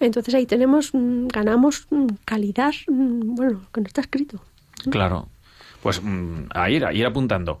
[0.00, 4.40] Entonces ahí tenemos, mm, ganamos mm, calidad, bueno, que no está escrito.
[4.90, 5.28] Claro.
[5.82, 6.00] Pues
[6.54, 7.60] a ir, a ir apuntando.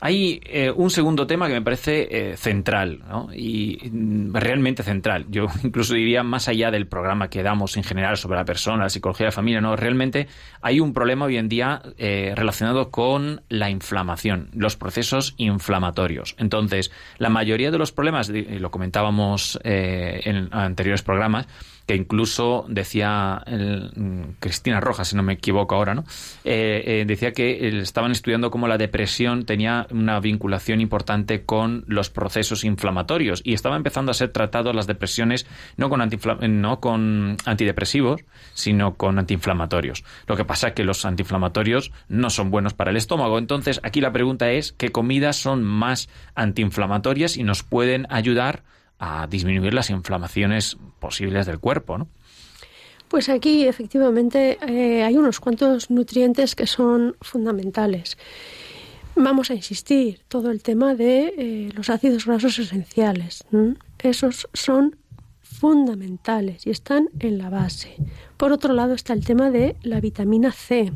[0.00, 3.28] Hay eh, un segundo tema que me parece eh, central, ¿no?
[3.34, 5.26] y mm, realmente central.
[5.28, 8.90] Yo incluso diría más allá del programa que damos en general sobre la persona, la
[8.90, 10.28] psicología de la familia, no, realmente
[10.62, 16.34] hay un problema hoy en día eh, relacionado con la inflamación, los procesos inflamatorios.
[16.38, 21.46] Entonces, la mayoría de los problemas, lo comentábamos en anteriores programas,
[21.86, 26.04] que incluso decía mm, Cristina Rojas, si no me equivoco ahora, ¿no?
[26.44, 32.10] Eh, eh, decía que estaban estudiando cómo la depresión tenía una vinculación importante con los
[32.10, 35.46] procesos inflamatorios y estaba empezando a ser tratado las depresiones
[35.76, 36.08] no con,
[36.60, 38.22] no con antidepresivos,
[38.54, 40.04] sino con antiinflamatorios.
[40.26, 43.38] Lo que pasa es que los antiinflamatorios no son buenos para el estómago.
[43.38, 48.64] Entonces, aquí la pregunta es, ¿qué comidas son más antiinflamatorias y nos pueden ayudar
[48.98, 52.08] a disminuir las inflamaciones posibles del cuerpo, ¿no?
[53.08, 58.18] Pues aquí efectivamente eh, hay unos cuantos nutrientes que son fundamentales.
[59.14, 63.44] Vamos a insistir, todo el tema de eh, los ácidos grasos esenciales.
[63.98, 64.96] Esos son
[65.40, 67.96] fundamentales y están en la base.
[68.36, 70.92] Por otro lado está el tema de la vitamina C.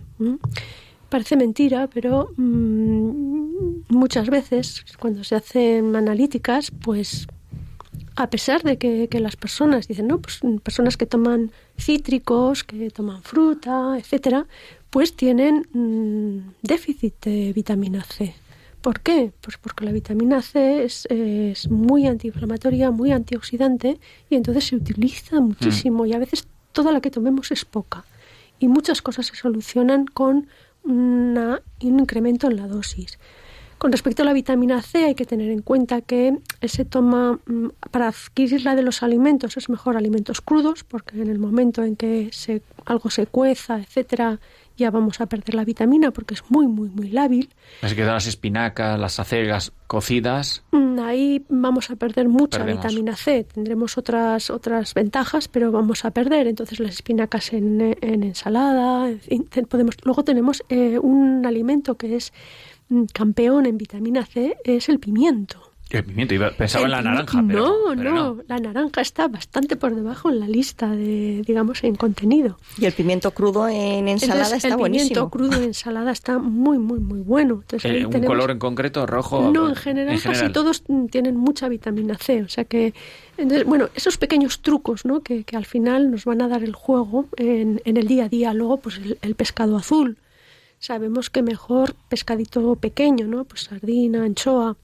[1.09, 7.27] Parece mentira, pero mm, muchas veces cuando se hacen analíticas, pues
[8.23, 13.23] a pesar de que, las personas dicen, no, pues personas que toman cítricos, que toman
[13.23, 14.47] fruta, etcétera,
[14.91, 18.35] pues tienen mm, déficit de vitamina C.
[18.83, 19.33] ¿Por qué?
[19.41, 21.07] Pues porque la vitamina C es,
[21.71, 27.11] muy antiinflamatoria, muy antioxidante y entonces se utiliza muchísimo y a veces toda la que
[27.11, 28.05] tomemos es poca.
[28.59, 30.49] Y muchas cosas se solucionan con
[30.85, 33.19] un incremento en la dosis.
[33.81, 37.69] Con respecto a la vitamina C hay que tener en cuenta que se toma mm,
[37.91, 42.29] para adquirirla de los alimentos es mejor alimentos crudos porque en el momento en que
[42.31, 44.39] se, algo se cueza, etcétera,
[44.77, 47.49] ya vamos a perder la vitamina porque es muy muy muy lábil.
[47.81, 50.63] Así que las espinacas, las acelgas cocidas.
[50.73, 53.45] Mm, ahí vamos a perder mucha vitamina C.
[53.45, 56.47] Tendremos otras otras ventajas, pero vamos a perder.
[56.49, 59.11] Entonces las espinacas en, ensalada.
[59.69, 59.97] podemos.
[60.05, 62.33] Luego tenemos eh, un alimento que es
[63.13, 65.71] campeón en vitamina C es el pimiento.
[65.91, 67.43] El pimiento, pensaba en la naranja.
[67.43, 72.59] no, no, la naranja está bastante por debajo en la lista de, digamos, en contenido.
[72.79, 75.09] Y el pimiento crudo en ensalada está buenísimo.
[75.09, 77.65] El pimiento crudo en ensalada está muy, muy, muy bueno.
[77.83, 79.51] Eh, ¿Un color en concreto, rojo?
[79.51, 82.45] No, en general, casi todos tienen mucha vitamina C.
[82.45, 82.95] O sea que,
[83.67, 85.23] bueno, esos pequeños trucos, ¿no?
[85.23, 88.55] Que, al final nos van a dar el juego en, el día a día.
[88.55, 90.19] Luego, pues el pescado azul
[90.81, 93.45] sabemos que mejor pescadito pequeño, ¿no?
[93.45, 94.77] Pues sardina, anchoa,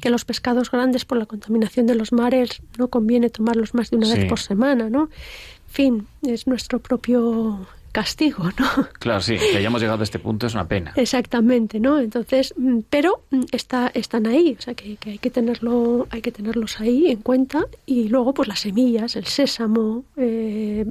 [0.00, 3.98] que los pescados grandes por la contaminación de los mares no conviene tomarlos más de
[3.98, 5.02] una vez por semana, ¿no?
[5.02, 8.88] En fin, es nuestro propio castigo, ¿no?
[8.98, 10.92] Claro, sí, que hayamos llegado a este punto es una pena.
[10.96, 11.98] Exactamente, ¿no?
[11.98, 16.32] Entonces, mm, pero mm, está, están ahí, o sea que, hay que tenerlo, hay que
[16.32, 20.86] tenerlos ahí en cuenta y luego pues las semillas, el sésamo, eh,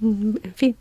[0.00, 0.76] mm, en fin,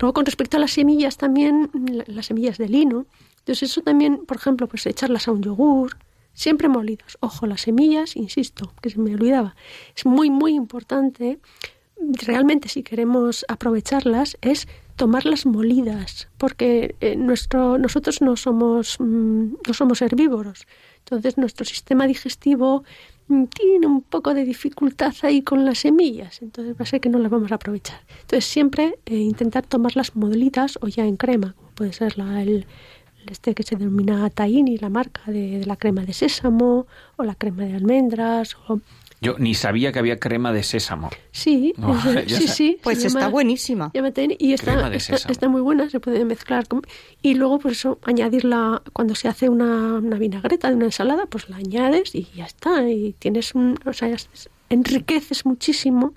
[0.00, 1.70] Luego, con respecto a las semillas también,
[2.06, 3.06] las semillas de lino,
[3.40, 5.96] entonces eso también, por ejemplo, pues echarlas a un yogur,
[6.34, 7.18] siempre molidos.
[7.20, 9.56] Ojo, las semillas, insisto, que se me olvidaba,
[9.96, 11.38] es muy, muy importante,
[11.98, 19.74] realmente si queremos aprovecharlas, es tomarlas molidas, porque eh, nuestro, nosotros no somos, mm, no
[19.74, 20.66] somos herbívoros.
[20.98, 22.84] Entonces nuestro sistema digestivo
[23.28, 27.18] tiene un poco de dificultad ahí con las semillas, entonces va a ser que no
[27.18, 28.00] las vamos a aprovechar.
[28.22, 32.66] Entonces siempre eh, intentar tomarlas modelitas o ya en crema, como puede ser la, el,
[33.30, 37.64] este que se denomina tahini, la marca de, la crema de sésamo o la crema
[37.64, 38.80] de almendras o
[39.20, 41.10] Yo ni sabía que había crema de sésamo.
[41.32, 42.54] Sí, No, es- ya sí, sé.
[42.54, 42.78] sí.
[42.82, 43.90] Pues se está llama- buenísima.
[43.94, 45.32] llama y Crema está, de está, sésamo.
[45.32, 46.68] está muy buena, se puede mezclar.
[46.68, 46.82] con-
[47.22, 51.48] y luego, por eso, añadirla cuando se hace una, una vinagreta de una ensalada, pues
[51.48, 52.88] la añades y ya está.
[52.88, 53.78] Y tienes un.
[53.86, 56.14] O sea, es- enriqueces muchísimo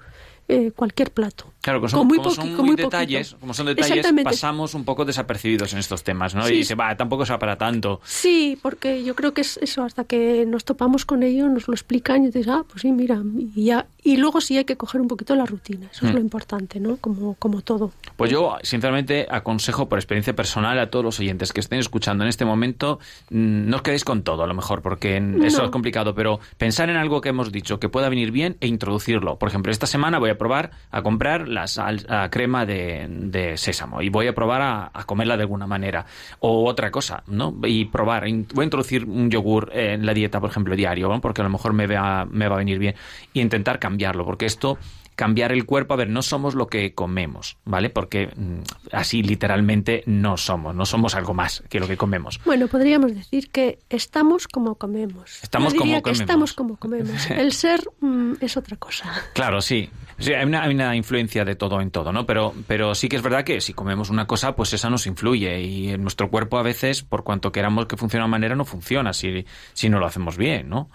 [0.47, 1.50] eh, cualquier plato.
[1.61, 4.83] Claro, como son, Con muy como son muy muy detalles, como son detalles, pasamos un
[4.83, 6.43] poco desapercibidos en estos temas, ¿no?
[6.45, 6.53] Sí.
[6.53, 8.01] Y dice, va, tampoco sea para tanto.
[8.03, 11.73] Sí, porque yo creo que es eso, hasta que nos topamos con ello, nos lo
[11.75, 13.21] explican y dices, ah, pues sí, mira,
[13.55, 13.85] y ya.
[14.03, 16.15] Y luego sí hay que coger un poquito la rutina, eso es Mm.
[16.15, 16.97] lo importante, ¿no?
[16.97, 17.91] Como, como todo.
[18.17, 22.29] Pues yo, sinceramente, aconsejo por experiencia personal a todos los oyentes que estén escuchando en
[22.29, 22.99] este momento,
[23.29, 25.65] mm, no os quedéis con todo, a lo mejor, porque eso No.
[25.65, 29.37] es complicado, pero pensar en algo que hemos dicho que pueda venir bien e introducirlo.
[29.37, 33.57] Por ejemplo, esta semana voy a probar a comprar la, sal- la crema de, de
[33.57, 36.05] sésamo y voy a probar a, a comerla de alguna manera.
[36.39, 37.55] O otra cosa, ¿no?
[37.63, 38.27] Y probar.
[38.27, 41.21] In- Voy a introducir un yogur en la dieta, por ejemplo, diario, ¿no?
[41.21, 42.95] porque a lo mejor me va, me va a venir bien.
[43.33, 44.77] Y intentar cambiarlo, porque esto
[45.13, 47.89] cambiar el cuerpo, a ver, no somos lo que comemos, ¿vale?
[47.91, 48.61] Porque mm,
[48.93, 52.39] así literalmente no somos, no somos algo más que lo que comemos.
[52.45, 55.43] Bueno, podríamos decir que estamos como comemos.
[55.43, 56.21] Estamos Yo diría como que comemos.
[56.21, 57.29] estamos como comemos.
[57.29, 59.11] El ser mm, es otra cosa.
[59.33, 59.89] Claro, sí.
[60.21, 62.27] Sí, hay, una, hay una influencia de todo en todo, ¿no?
[62.27, 65.59] Pero, pero sí que es verdad que si comemos una cosa, pues esa nos influye.
[65.61, 68.63] Y en nuestro cuerpo a veces, por cuanto queramos que funcione de una manera, no
[68.63, 70.91] funciona si, si no lo hacemos bien, ¿no?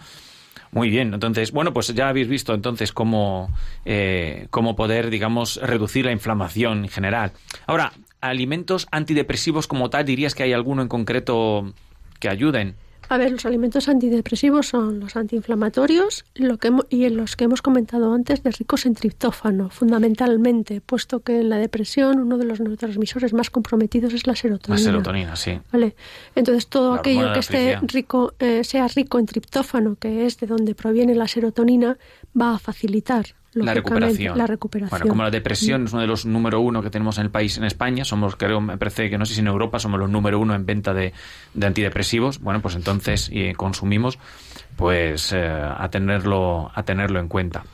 [0.70, 3.50] Muy bien, entonces, bueno, pues ya habéis visto entonces cómo,
[3.84, 7.32] eh, cómo poder, digamos, reducir la inflamación en general.
[7.66, 11.72] Ahora, alimentos antidepresivos como tal, ¿dirías que hay alguno en concreto
[12.20, 12.76] que ayuden?
[13.08, 17.44] A ver, los alimentos antidepresivos son los antiinflamatorios lo que hemo- y en los que
[17.44, 22.44] hemos comentado antes de ricos en triptófano, fundamentalmente, puesto que en la depresión uno de
[22.44, 24.78] los neurotransmisores más comprometidos es la serotonina.
[24.80, 25.58] La serotonina, sí.
[25.72, 25.94] Vale.
[26.34, 30.46] Entonces todo La aquello que esté rico, eh, sea rico en triptófano, que es de
[30.46, 31.98] donde proviene la serotonina,
[32.38, 33.26] va a facilitar
[33.64, 34.36] La recuperación.
[34.36, 34.90] La recuperación.
[34.98, 37.56] Bueno, como la depresión es uno de los número uno que tenemos en el país,
[37.56, 40.38] en España, somos, creo, me parece que no sé si en Europa somos los número
[40.38, 41.12] uno en venta de,
[41.54, 42.40] de antidepresivos.
[42.40, 44.18] Bueno, pues entonces y consumimos,
[44.76, 47.64] pues eh, a tenerlo, a tenerlo en cuenta.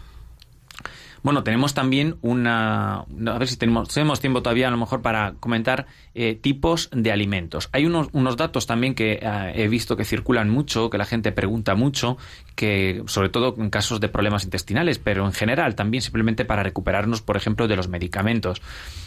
[1.23, 3.01] Bueno, tenemos también una...
[3.01, 7.13] A ver si tenemos, tenemos tiempo todavía a lo mejor para comentar eh, tipos de
[7.13, 7.69] alimentos.
[7.73, 11.31] Hay unos, unos datos también que eh, he visto que circulan mucho, que la gente
[11.31, 12.17] pregunta mucho,
[12.57, 17.23] que sobre todo en casos de problemas intestinales, pero en general también simplemente para recuperarnos,
[17.23, 18.61] por ejemplo, de los medicamentos.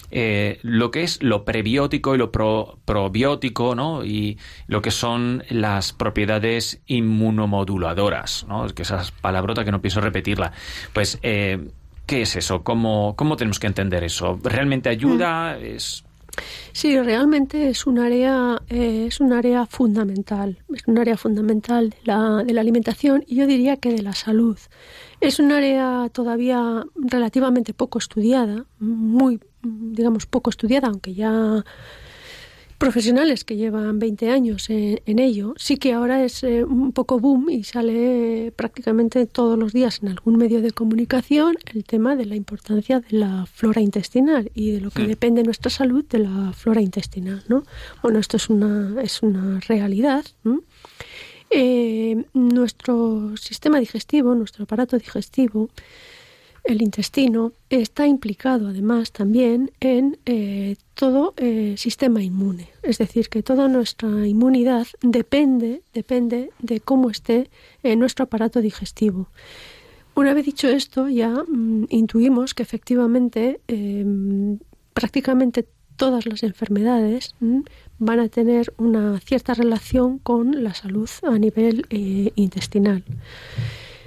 [0.10, 4.06] Eh, lo que es lo prebiótico y lo pro- probiótico, ¿no?
[4.06, 4.38] Y
[4.68, 8.66] lo que son las propiedades inmunomoduladoras, ¿no?
[8.66, 10.54] Es que esa palabrota que no pienso repetirla.
[10.94, 11.20] Pues...
[11.22, 11.68] Eh,
[12.06, 12.64] ¿Qué es eso?
[12.64, 14.40] ¿Cómo, ¿Cómo tenemos que entender eso?
[14.44, 15.58] ¿Realmente ayuda?
[15.58, 16.06] ¿Es
[16.72, 21.98] Sí, realmente es un área, eh, es un área fundamental, es un área fundamental de
[22.04, 24.58] la, de la alimentación y yo diría que de la salud.
[25.22, 31.64] Es un área todavía relativamente poco estudiada, muy, digamos, poco estudiada, aunque ya
[32.78, 37.20] profesionales que llevan 20 años en, en ello, sí que ahora es eh, un poco
[37.20, 42.26] boom y sale prácticamente todos los días en algún medio de comunicación el tema de
[42.26, 46.54] la importancia de la flora intestinal y de lo que depende nuestra salud de la
[46.54, 47.64] flora intestinal, ¿no?
[48.02, 50.26] Bueno, esto es una, es una realidad.
[50.44, 50.62] ¿no?
[51.50, 55.70] Eh, nuestro sistema digestivo, nuestro aparato digestivo,
[56.66, 62.70] el intestino está implicado además también en eh, todo el sistema inmune.
[62.82, 67.50] Es decir, que toda nuestra inmunidad depende, depende de cómo esté
[67.84, 69.30] eh, nuestro aparato digestivo.
[70.16, 74.06] Una vez dicho esto, ya mm, intuimos que efectivamente eh,
[74.94, 77.62] prácticamente todas las enfermedades mm,
[78.00, 83.04] van a tener una cierta relación con la salud a nivel eh, intestinal.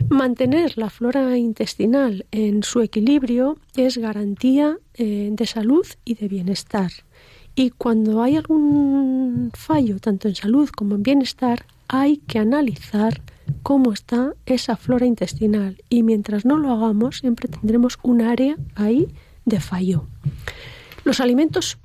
[0.08, 6.92] Mantener la flora intestinal en su equilibrio es garantía eh, de salud y de bienestar.
[7.54, 13.20] Y cuando hay algún fallo, tanto en salud como en bienestar, hay que analizar
[13.62, 15.82] cómo está esa flora intestinal.
[15.88, 19.08] Y mientras no lo hagamos, siempre tendremos un área ahí
[19.44, 20.06] de fallo.
[21.04, 21.78] Los alimentos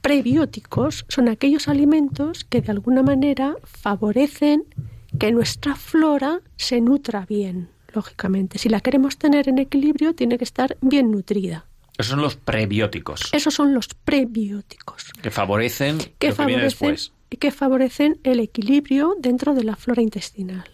[0.00, 4.64] prebióticos son aquellos alimentos que de alguna manera favorecen
[5.18, 8.58] que nuestra flora se nutra bien, lógicamente.
[8.58, 11.66] Si la queremos tener en equilibrio, tiene que estar bien nutrida.
[11.98, 16.62] Esos son los prebióticos Esos son los prebióticos, que favorecen que lo que viene favorecen,
[16.62, 17.12] después.
[17.38, 20.64] que favorecen el equilibrio dentro de la flora intestinal.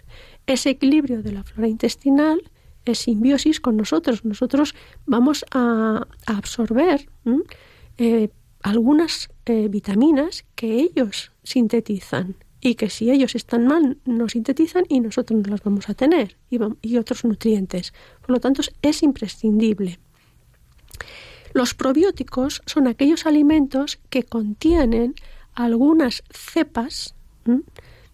[0.47, 2.41] Ese equilibrio de la flora intestinal
[2.85, 4.25] es simbiosis con nosotros.
[4.25, 4.75] Nosotros
[5.05, 7.09] vamos a, a absorber
[7.99, 8.31] eh,
[8.63, 15.01] algunas eh, vitaminas que ellos sintetizan y que si ellos están mal nos sintetizan y
[15.01, 17.93] nosotros no las vamos a tener y, y otros nutrientes.
[18.21, 19.99] Por lo tanto, es imprescindible.
[21.55, 25.15] Los probióticos son aquellos alimentos que contienen
[25.55, 27.15] algunas cepas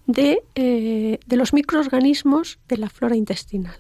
[0.07, 3.77] de, eh, de, los microorganismos de la flora intestinal.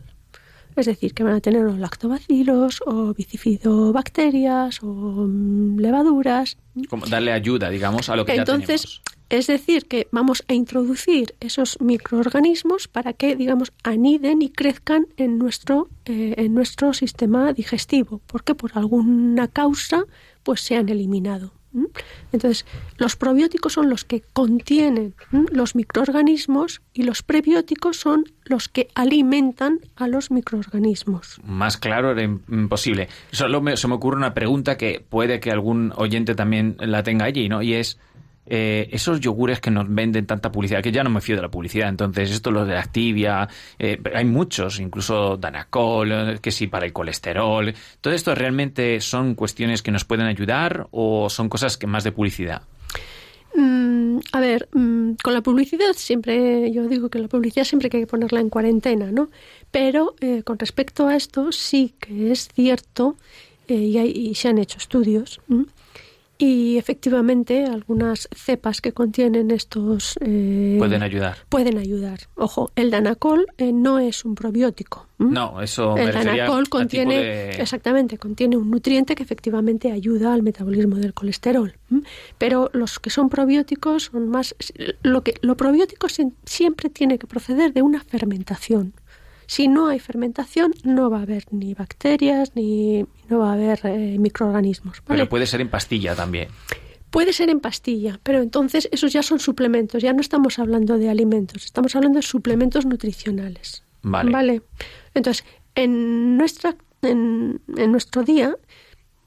[0.76, 4.86] Es decir, que van a tener los lactobacilos o bicifidobacterias o
[5.28, 6.56] mm, levaduras.
[6.88, 9.02] Como darle ayuda, digamos, a lo que Entonces, ya tenemos.
[9.34, 15.38] Es decir, que vamos a introducir esos microorganismos para que, digamos, aniden y crezcan en
[15.38, 20.04] nuestro, eh, en nuestro sistema digestivo, porque por alguna causa
[20.44, 21.52] pues se han eliminado.
[22.32, 22.64] Entonces,
[22.98, 25.14] los probióticos son los que contienen
[25.50, 31.40] los microorganismos y los prebióticos son los que alimentan a los microorganismos.
[31.44, 33.08] Más claro era imposible.
[33.32, 37.24] Solo me, se me ocurre una pregunta que puede que algún oyente también la tenga
[37.24, 37.60] allí, ¿no?
[37.62, 37.98] Y es,
[38.46, 41.50] eh, esos yogures que nos venden tanta publicidad, que ya no me fío de la
[41.50, 46.86] publicidad, entonces esto lo de Activia, eh, hay muchos, incluso Danacol, eh, que sí para
[46.86, 51.86] el colesterol, todo esto realmente son cuestiones que nos pueden ayudar o son cosas que
[51.86, 52.62] más de publicidad.
[53.54, 58.00] Mm, a ver, mm, con la publicidad siempre, yo digo que la publicidad siempre hay
[58.00, 59.30] que ponerla en cuarentena, ¿no?
[59.70, 63.16] Pero eh, con respecto a esto sí que es cierto
[63.68, 65.40] eh, y, hay, y, se han hecho estudios
[66.36, 71.36] y efectivamente algunas cepas que contienen estos eh, pueden ayudar.
[71.48, 72.20] Pueden ayudar.
[72.34, 75.06] Ojo, el danacol eh, no es un probiótico.
[75.18, 75.30] ¿m?
[75.30, 77.50] No, eso el me danacol contiene de...
[77.50, 81.74] exactamente contiene un nutriente que efectivamente ayuda al metabolismo del colesterol.
[81.90, 82.02] ¿m?
[82.38, 84.54] Pero los que son probióticos son más
[85.02, 86.08] lo que lo probiótico
[86.44, 88.94] siempre tiene que proceder de una fermentación.
[89.54, 93.78] Si no hay fermentación, no va a haber ni bacterias ni no va a haber
[93.84, 95.00] eh, microorganismos.
[95.06, 95.20] ¿vale?
[95.20, 96.48] Pero puede ser en pastilla también.
[97.10, 101.08] Puede ser en pastilla, pero entonces esos ya son suplementos, ya no estamos hablando de
[101.08, 103.84] alimentos, estamos hablando de suplementos nutricionales.
[104.02, 104.32] Vale.
[104.32, 104.62] ¿Vale?
[105.14, 105.44] Entonces,
[105.76, 108.56] en, nuestra, en, en nuestro día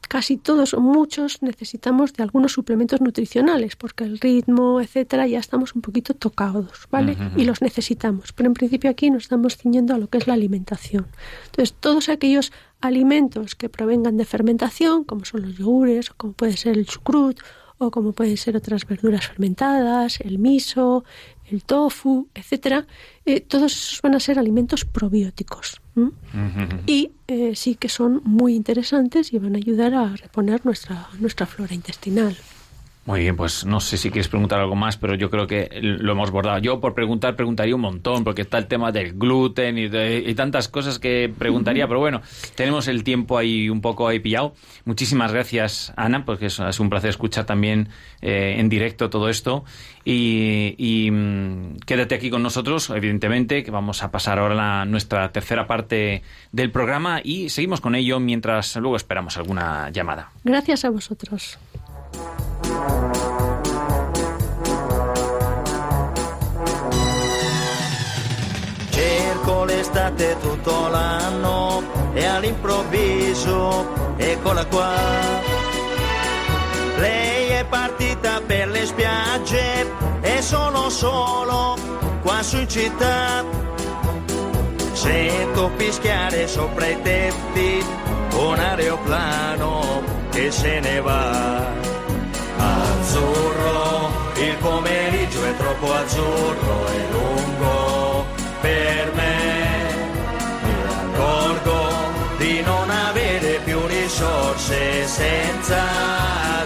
[0.07, 5.75] casi todos o muchos necesitamos de algunos suplementos nutricionales porque el ritmo, etcétera, ya estamos
[5.75, 7.13] un poquito tocados, ¿vale?
[7.13, 7.41] Uh -huh.
[7.41, 8.31] Y los necesitamos.
[8.33, 11.07] Pero en principio aquí nos estamos ciñendo a lo que es la alimentación.
[11.45, 12.51] Entonces, todos aquellos
[12.81, 17.39] alimentos que provengan de fermentación, como son los yogures, o como puede ser el chucrut,
[17.79, 21.03] o como pueden ser otras verduras fermentadas, el miso,
[21.45, 22.87] el tofu, etcétera,
[23.25, 25.81] eh, todos esos van a ser alimentos probióticos.
[25.97, 26.09] ¿Mm?
[26.85, 31.47] Y eh, sí que son muy interesantes y van a ayudar a reponer nuestra, nuestra
[31.47, 32.37] flora intestinal.
[33.07, 36.11] Muy bien, pues no sé si quieres preguntar algo más, pero yo creo que lo
[36.11, 36.59] hemos bordado.
[36.59, 40.35] Yo por preguntar preguntaría un montón, porque está el tema del gluten y, de, y
[40.35, 41.89] tantas cosas que preguntaría, uh -huh.
[41.89, 42.21] pero bueno,
[42.55, 44.55] tenemos el tiempo ahí un poco ahí pillado.
[44.83, 47.87] Muchísimas gracias, Ana, porque es, es un placer escuchar también
[48.21, 49.63] eh, en directo todo esto.
[50.03, 55.31] Y, y mmm, quédate aquí con nosotros, evidentemente, que vamos a pasar ahora a nuestra
[55.31, 60.31] tercera parte del programa y seguimos con ello mientras luego esperamos alguna llamada.
[60.43, 61.57] Gracias a vosotros.
[68.89, 71.83] Cerco l'estate tutto l'anno
[72.13, 73.87] e all'improvviso
[74.17, 74.95] eccola qua.
[76.97, 79.85] Lei è partita per le spiagge
[80.21, 81.77] e sono solo
[82.21, 83.43] qua su in città.
[84.93, 87.85] Sento fischiare sopra i tetti
[88.33, 90.01] un aeroplano
[90.31, 91.86] che se ne va
[93.07, 98.25] azzurro, il pomeriggio è troppo azzurro e lungo
[98.59, 99.95] per me.
[100.61, 100.73] Mi
[101.13, 101.77] accorgo
[102.37, 105.83] di non avere più risorse senza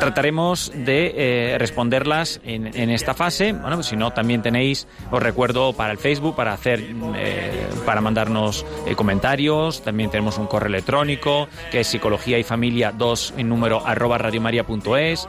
[0.00, 3.52] Trataremos de eh, responderlas en, en, esta fase.
[3.52, 6.84] Bueno, pues si no, también tenéis, os recuerdo, para el Facebook, para hacer,
[7.16, 9.82] eh, para mandarnos eh, comentarios.
[9.82, 15.28] También tenemos un correo electrónico que es psicología y familia 2 en número arroba radiomaria.es.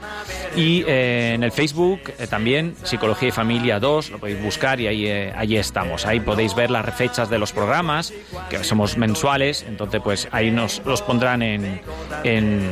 [0.55, 1.99] Y en el Facebook
[2.29, 6.07] también psicología y familia 2, lo podéis buscar y ahí, ahí estamos.
[6.07, 8.13] Ahí podéis ver las fechas de los programas,
[8.49, 11.81] que somos mensuales, entonces pues ahí nos los pondrán en,
[12.23, 12.71] en,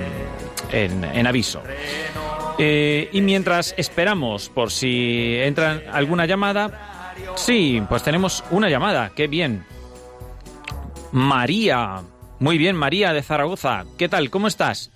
[0.71, 1.61] en, aviso.
[2.57, 9.27] Eh, y mientras esperamos por si entra alguna llamada, sí, pues tenemos una llamada, qué
[9.27, 9.65] bien.
[11.11, 12.01] María,
[12.39, 14.29] muy bien, María de Zaragoza, ¿qué tal?
[14.29, 14.92] ¿Cómo estás?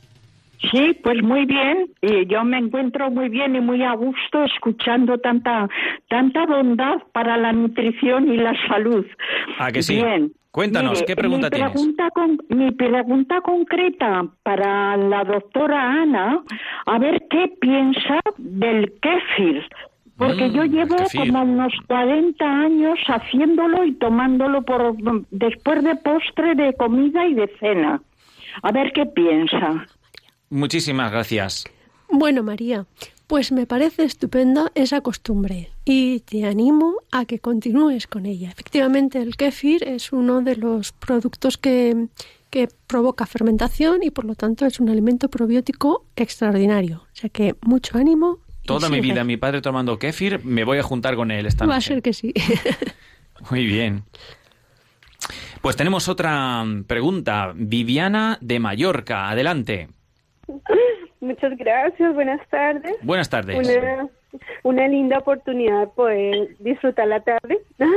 [0.72, 1.90] Sí, pues muy bien.
[2.02, 5.68] Y yo me encuentro muy bien y muy a gusto escuchando tanta
[6.10, 9.06] tanta bondad para la nutrición y la salud.
[9.60, 9.96] ¿A que sí?
[9.96, 10.32] Bien.
[10.52, 16.42] Cuéntanos, ¿qué pregunta, mi pregunta Con, mi pregunta concreta para la doctora Ana,
[16.88, 19.64] a ver qué piensa del kéfir.
[20.18, 24.96] Porque yo mm, llevo como unos 40 años haciéndolo y tomándolo por
[25.30, 28.02] después de postre, de comida y de cena.
[28.64, 29.86] A ver qué piensa.
[30.50, 31.66] Muchísimas gracias.
[32.10, 32.86] Bueno, María,
[33.28, 38.50] pues me parece estupenda esa costumbre y te animo a que continúes con ella.
[38.50, 42.08] Efectivamente, el kéfir es uno de los productos que,
[42.50, 47.04] que provoca fermentación y por lo tanto es un alimento probiótico extraordinario.
[47.12, 48.40] O sea que mucho ánimo.
[48.66, 51.78] Toda mi vida mi padre tomando kéfir, me voy a juntar con él esta Va
[51.78, 52.34] a ser que sí.
[53.52, 54.04] Muy bien.
[55.62, 57.52] Pues tenemos otra pregunta.
[57.56, 59.90] Viviana de Mallorca, adelante.
[61.22, 62.96] Muchas gracias, buenas tardes.
[63.04, 63.58] Buenas tardes.
[64.64, 67.60] Una, linda oportunidad poder disfrutar la tarde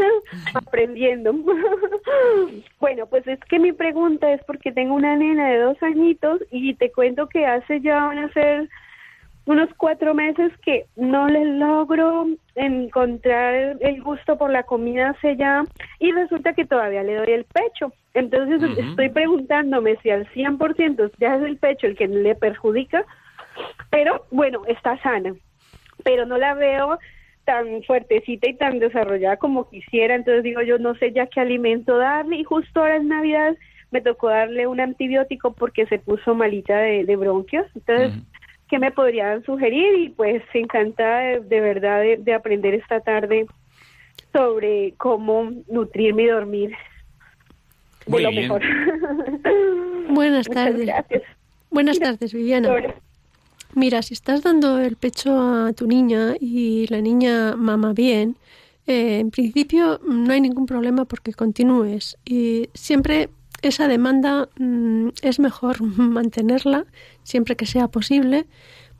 [0.55, 1.33] aprendiendo.
[2.81, 6.75] bueno, pues es que mi pregunta es porque tengo una nena de dos añitos y
[6.75, 8.69] te cuento que hace ya van a ser
[9.51, 15.65] unos cuatro meses que no le logro encontrar el gusto por la comida hace ya
[15.99, 17.93] y resulta que todavía le doy el pecho.
[18.15, 23.05] Entonces estoy preguntándome si al 100% ya es el pecho el que le perjudica,
[23.91, 25.35] pero bueno, está sana,
[26.05, 27.01] pero no la veo
[27.45, 31.97] tan fuertecita y tan desarrollada como quisiera, entonces digo yo no sé ya qué alimento
[31.97, 32.37] darle.
[32.37, 33.57] Y justo ahora en Navidad
[33.91, 38.13] me tocó darle un antibiótico porque se puso malita de, bronquios, entonces
[38.71, 39.99] ¿qué me podrían sugerir?
[39.99, 43.47] Y pues encantada de, de verdad de, aprender esta tarde
[44.33, 46.73] sobre cómo nutrirme y dormir
[48.07, 48.63] de lo mejor.
[50.11, 50.91] Buenas tardes.
[51.71, 52.71] Buenas tardes, Viviana.
[53.75, 58.37] Mira, si estás dando el pecho a tu niña y la niña mama bien,
[58.87, 62.17] eh, en principio no hay ningún problema porque continúes.
[62.25, 63.29] Y siempre
[63.63, 66.87] esa demanda mm, es mejor mantenerla
[67.23, 68.47] siempre que sea posible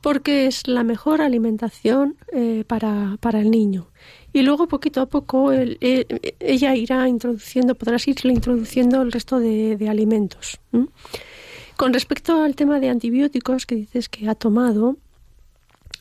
[0.01, 3.87] porque es la mejor alimentación eh, para, para, el niño.
[4.33, 10.59] Y luego poquito a poco ella irá introduciendo, podrás irle introduciendo el resto de, alimentos.
[11.77, 14.97] Con respecto al tema de antibióticos que dices que ha tomado,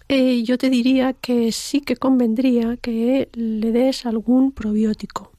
[0.09, 5.33] eh, yo te diría que sí que convendría que le des algún probiótico.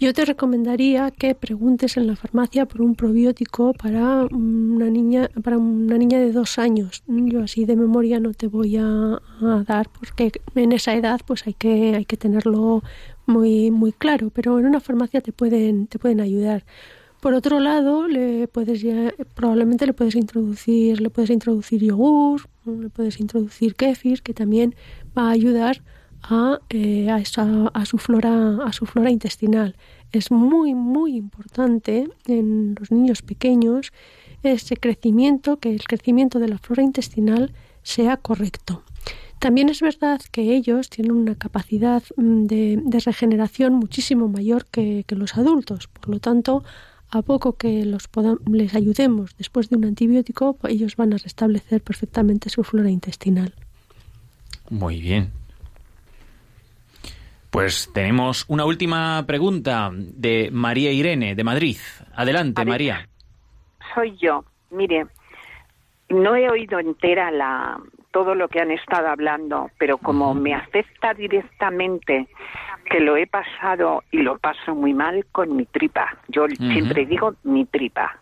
[0.00, 5.58] Yo te recomendaría que preguntes en la farmacia por un probiótico para una niña, para
[5.58, 7.02] una niña de dos años.
[7.08, 9.20] Yo así de memoria no te voy a,
[9.66, 12.84] dar porque en esa edad pues hay que, hay que tenerlo
[13.26, 16.64] muy, muy claro, pero en una farmacia te pueden, te pueden ayudar.
[17.20, 22.88] Por otro lado, le puedes ya, probablemente le puedes introducir, le puedes introducir yogur, le
[22.88, 24.76] puedes introducir kéfir, que también
[25.16, 25.82] va a ayudar
[26.22, 29.76] a, eh, a, su flora, a su flora intestinal.
[30.12, 33.92] Es muy, muy importante en los niños pequeños
[34.42, 37.52] ese crecimiento, que el crecimiento de la flora intestinal
[37.82, 38.82] sea correcto.
[39.38, 45.36] También es verdad que ellos tienen una capacidad mm, de, regeneración muchísimo mayor que, los
[45.36, 45.88] adultos.
[45.88, 46.64] Por lo tanto,
[47.10, 48.08] a poco que los
[48.50, 53.54] les ayudemos después de un antibiótico, ellos van a restablecer perfectamente su flora intestinal.
[54.70, 55.37] Muy bien.
[57.58, 61.76] Pues tenemos una última pregunta de María Irene, de Madrid.
[62.14, 63.08] Adelante, María.
[63.92, 64.44] Soy yo.
[64.70, 65.06] Mire,
[66.08, 67.80] no he oído entera la,
[68.12, 72.28] todo lo que han estado hablando, pero como me afecta directamente
[72.88, 76.16] que lo he pasado y lo paso muy mal con mi tripa.
[76.28, 78.20] Yo siempre digo mi tripa.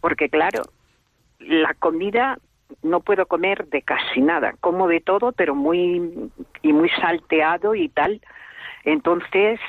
[0.00, 0.62] Porque claro,
[1.38, 2.38] la comida
[2.82, 6.30] no puedo comer de casi nada, como de todo, pero muy
[6.62, 8.20] y muy salteado y tal.
[8.84, 9.60] Entonces,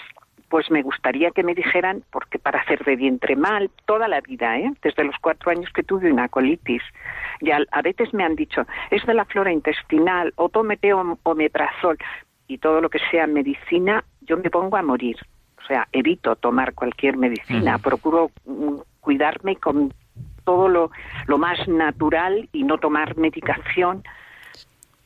[0.50, 4.58] pues me gustaría que me dijeran, porque para hacer de vientre mal, toda la vida,
[4.58, 4.74] ¿eh?
[4.82, 6.82] desde los cuatro años que tuve una colitis,
[7.40, 11.98] y a, veces me han dicho, es de la flora intestinal, o tómete omeprazol,
[12.48, 15.18] y todo lo que sea medicina, yo me pongo a morir.
[15.64, 19.94] O sea, evito tomar cualquier medicina, procuro mm, cuidarme con
[20.46, 20.92] todo lo,
[21.28, 24.04] lo más natural y no tomar medicación.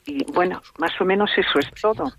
[0.05, 2.11] Y bueno, más o menos eso es todo.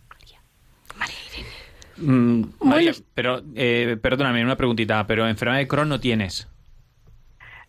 [1.96, 6.48] Mm, María, pero eh, perdóname, una preguntita, pero enfermedad de Crohn no tienes.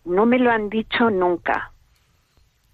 [0.04, 1.72] No me lo han dicho nunca.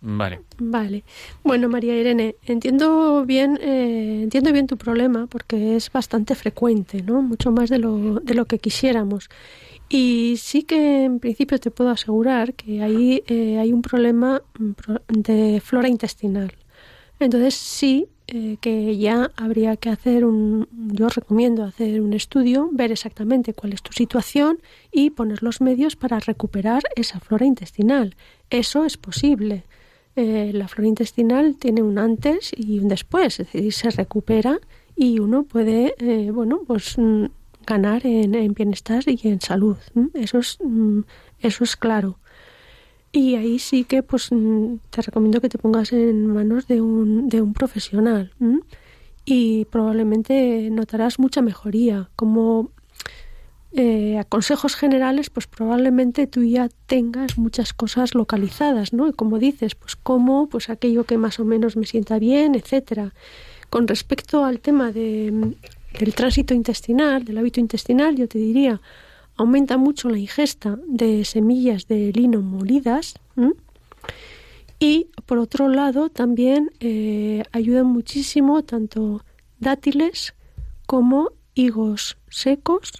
[0.00, 0.40] Vale.
[0.58, 1.04] Vale.
[1.44, 7.22] Bueno, María Irene, entiendo bien, eh, entiendo bien tu problema porque es bastante frecuente, ¿no?
[7.22, 9.30] Mucho más de lo, de lo que quisiéramos.
[9.88, 14.72] Y sí que en principio te puedo asegurar que ahí eh, hay un problema mm,
[15.08, 16.52] de flora intestinal.
[17.24, 22.90] Entonces sí eh, que ya habría que hacer un, yo recomiendo hacer un estudio, ver
[22.90, 24.58] exactamente cuál es tu situación
[24.90, 28.16] y poner los medios para recuperar esa flora intestinal.
[28.48, 29.64] Eso es posible.
[30.16, 34.58] Eh, la flora intestinal tiene un antes y un después, es decir, se recupera
[34.96, 37.26] y uno puede, eh, bueno, pues mm,
[37.66, 39.76] ganar en, bienestar y en salud.
[40.14, 41.00] Eso es, mm,
[41.40, 42.18] eso es claro.
[43.12, 47.28] Y ahí sí que pues mm, te recomiendo que te pongas en manos de un,
[47.28, 48.32] de un profesional
[49.24, 52.08] y probablemente notarás mucha mejoría.
[52.16, 52.70] Como
[53.72, 59.08] eh, a consejos generales, pues probablemente tú ya tengas muchas cosas localizadas, ¿no?
[59.08, 63.14] Y como dices, pues cómo, pues aquello que más o menos me sienta bien, etcétera.
[63.70, 65.54] Con respecto al tema de,
[65.98, 68.80] del tránsito intestinal, del hábito intestinal, yo te diría,
[69.42, 73.14] aumenta mucho la ingesta de semillas de lino molidas
[74.78, 79.24] y por otro lado también eh, ayudan muchísimo tanto
[79.58, 80.34] dátiles
[80.86, 82.92] como higos secos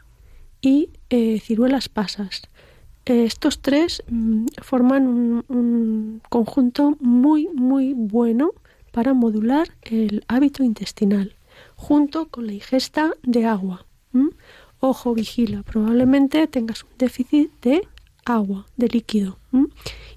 [0.61, 2.43] y eh, ciruelas pasas.
[3.05, 8.51] estos tres mm, forman un, un, conjunto muy muy bueno
[8.91, 11.37] para modular el hábito intestinal
[11.77, 13.87] junto con la ingesta de agua
[14.83, 17.87] ojo, vigila, probablemente tengas un déficit de
[18.25, 19.39] agua, de líquido,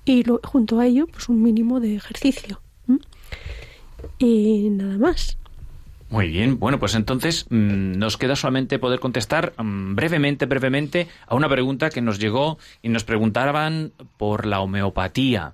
[0.05, 2.59] y junto a ello, pues un mínimo de ejercicio.
[4.17, 5.37] Y nada más.
[6.09, 11.35] Muy bien, bueno, pues entonces mm, nos queda solamente poder contestar mm, brevemente, brevemente a
[11.35, 15.53] una pregunta que nos llegó y nos preguntaban por la homeopatía.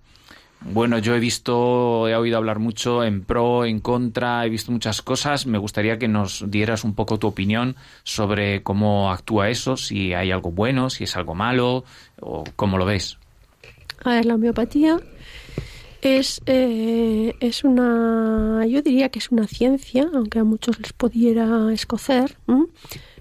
[0.63, 5.01] Bueno, yo he visto, he oído hablar mucho en pro, en contra, he visto muchas
[5.01, 5.47] cosas.
[5.47, 10.31] Me gustaría que nos dieras un poco tu opinión sobre cómo actúa eso, si hay
[10.31, 11.83] algo bueno, si es algo malo,
[12.19, 13.17] o cómo lo ves.
[14.03, 14.99] A ver, la homeopatía
[16.01, 21.73] es, eh, es una, yo diría que es una ciencia, aunque a muchos les pudiera
[21.73, 22.37] escocer.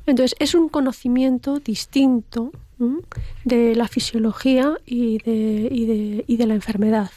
[0.07, 2.53] Entonces, es un conocimiento distinto
[3.45, 7.11] de la fisiología y de, y de, y de la enfermedad.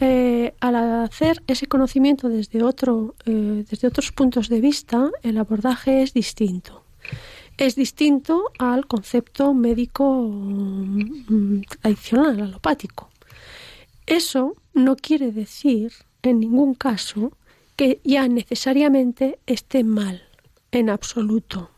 [0.00, 6.02] Eh, al hacer ese conocimiento desde, otro, eh, desde otros puntos de vista, el abordaje
[6.02, 6.84] es distinto.
[7.56, 13.10] Es distinto al concepto médico mm, tradicional, alopático.
[14.06, 15.92] Eso no quiere decir,
[16.22, 17.32] en ningún caso,
[17.76, 20.22] que ya necesariamente esté mal,
[20.70, 21.70] en absoluto.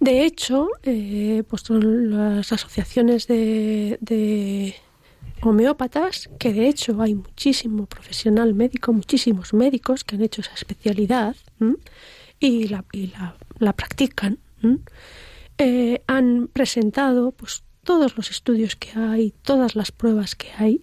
[0.00, 3.98] De hecho, eh, pues las asociaciones de
[5.42, 11.36] homeópatas, que de hecho hay muchísimo profesional médico, muchísimos médicos que han hecho esa especialidad
[12.40, 12.84] y, la,
[13.58, 14.38] la, practican,
[15.58, 20.80] eh, han presentado pues todos los estudios que hay, todas las pruebas que hay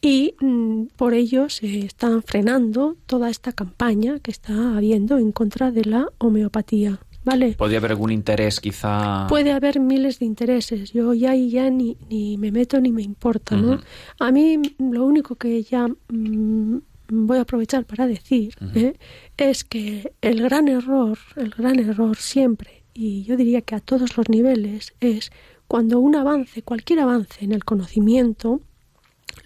[0.00, 5.70] y mm, por ello se están frenando toda esta campaña que está habiendo en contra
[5.70, 7.00] de la homeopatía.
[7.24, 7.52] ¿Vale?
[7.52, 9.26] ¿Podría haber algún interés quizá?
[9.28, 10.92] Puede haber miles de intereses.
[10.92, 13.80] Yo ya y ya ni, ni me meto ni me importa, ¿no?
[14.18, 16.78] A mí lo único que ya mm,
[17.10, 18.94] voy a aprovechar para decir ¿eh?
[19.36, 24.16] es que el gran error, el gran error siempre, y yo diría que a todos
[24.16, 25.30] los niveles, es
[25.66, 28.60] cuando un avance, cualquier avance en el conocimiento,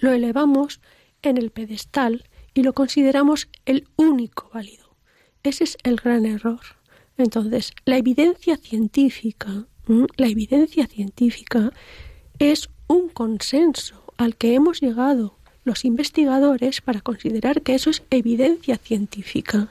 [0.00, 0.80] lo elevamos
[1.22, 4.96] en el pedestal y lo consideramos el único válido.
[5.42, 6.60] Ese es el gran error.
[7.16, 9.66] Entonces, la evidencia científica,
[10.16, 11.72] la evidencia científica
[12.38, 18.76] es un consenso al que hemos llegado los investigadores para considerar que eso es evidencia
[18.76, 19.70] científica.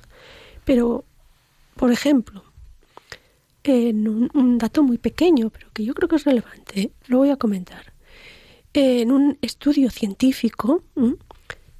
[0.65, 1.03] Pero,
[1.75, 2.43] por ejemplo,
[3.63, 7.37] en un, dato muy pequeño, pero que yo creo que es relevante, lo voy a
[7.37, 7.93] comentar.
[8.73, 10.83] En un estudio científico,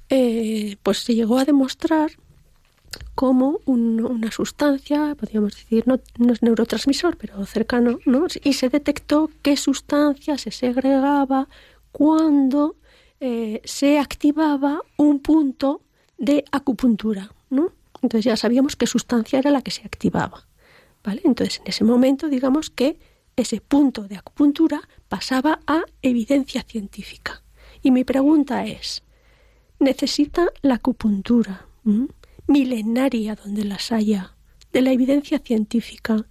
[0.08, 2.12] eh, pues se llegó a demostrar
[3.14, 8.26] como una sustancia, podríamos decir, no, no, es neurotransmisor, pero cercano, ¿no?
[8.42, 11.48] Y se detectó qué sustancia se segregaba
[11.92, 12.76] cuando
[13.20, 15.80] eh, se activaba un punto
[16.18, 17.72] de acupuntura, ¿no?
[18.02, 20.46] Entonces ya sabíamos qué sustancia era la que se activaba,
[21.02, 21.22] ¿vale?
[21.24, 22.98] Entonces en ese momento digamos que
[23.36, 27.42] ese punto de acupuntura pasaba a evidencia científica.
[27.82, 29.02] Y mi pregunta es,
[29.78, 31.66] ¿necesita la acupuntura
[32.46, 34.34] milenaria donde las haya
[34.72, 36.26] de la evidencia científica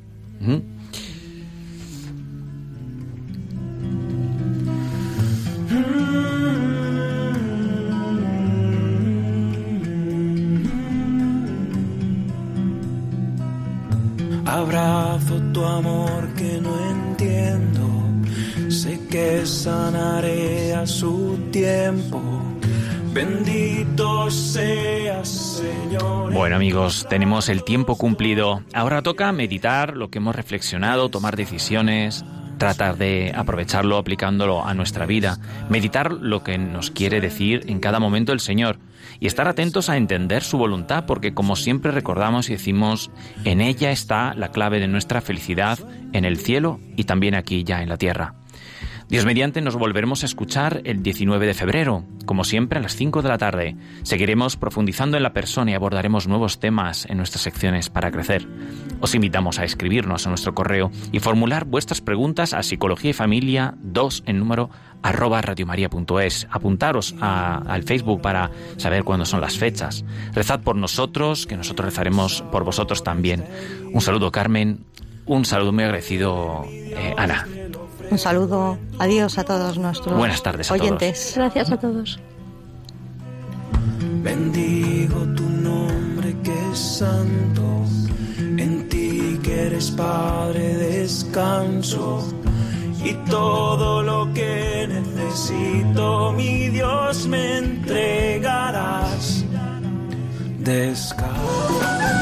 [14.53, 17.89] Abrazo tu amor que no entiendo,
[18.69, 22.21] sé que sanaré a su tiempo.
[23.15, 26.35] Bendito seas, Señor.
[26.35, 28.63] Bueno amigos, tenemos el tiempo cumplido.
[28.75, 32.23] Ahora toca meditar lo que hemos reflexionado, tomar decisiones,
[32.63, 37.99] tratar de aprovecharlo aplicándolo a nuestra vida, meditar lo que nos quiere decir en cada
[37.99, 38.79] momento el Señor
[39.19, 43.11] y estar atentos a entender su voluntad, porque como siempre recordamos y decimos,
[43.45, 45.77] en ella está la clave de nuestra felicidad
[46.13, 48.37] en el cielo y también aquí ya en la tierra.
[49.13, 53.21] Dios mediante nos volveremos a escuchar el 19 de febrero, como siempre a las 5
[53.21, 53.77] de la tarde.
[54.05, 58.49] Seguiremos profundizando en la persona y abordaremos nuevos temas en nuestras secciones para crecer.
[59.01, 63.75] Os invitamos a escribirnos a nuestro correo y formular vuestras preguntas a psicología y familia
[63.83, 64.71] 2 en número
[65.03, 66.49] arroba radiomaria.es.
[66.51, 70.07] Apuntaros al Facebook para saber cuándo son las fechas.
[70.33, 73.45] Rezad por nosotros, que nosotros rezaremos por vosotros también.
[73.93, 74.87] Un saludo Carmen,
[75.27, 77.47] un saludo muy agradecido eh, Ana.
[78.13, 81.33] Un saludo, adiós a todos nuestros Buenas tardes a oyentes.
[81.35, 82.21] Gracias a todos.
[84.23, 87.87] Bendigo tu nombre que es santo,
[88.39, 92.23] en ti que eres Padre descanso
[93.03, 99.43] y todo lo que necesito, mi Dios, me entregarás.
[100.59, 102.22] Descanso.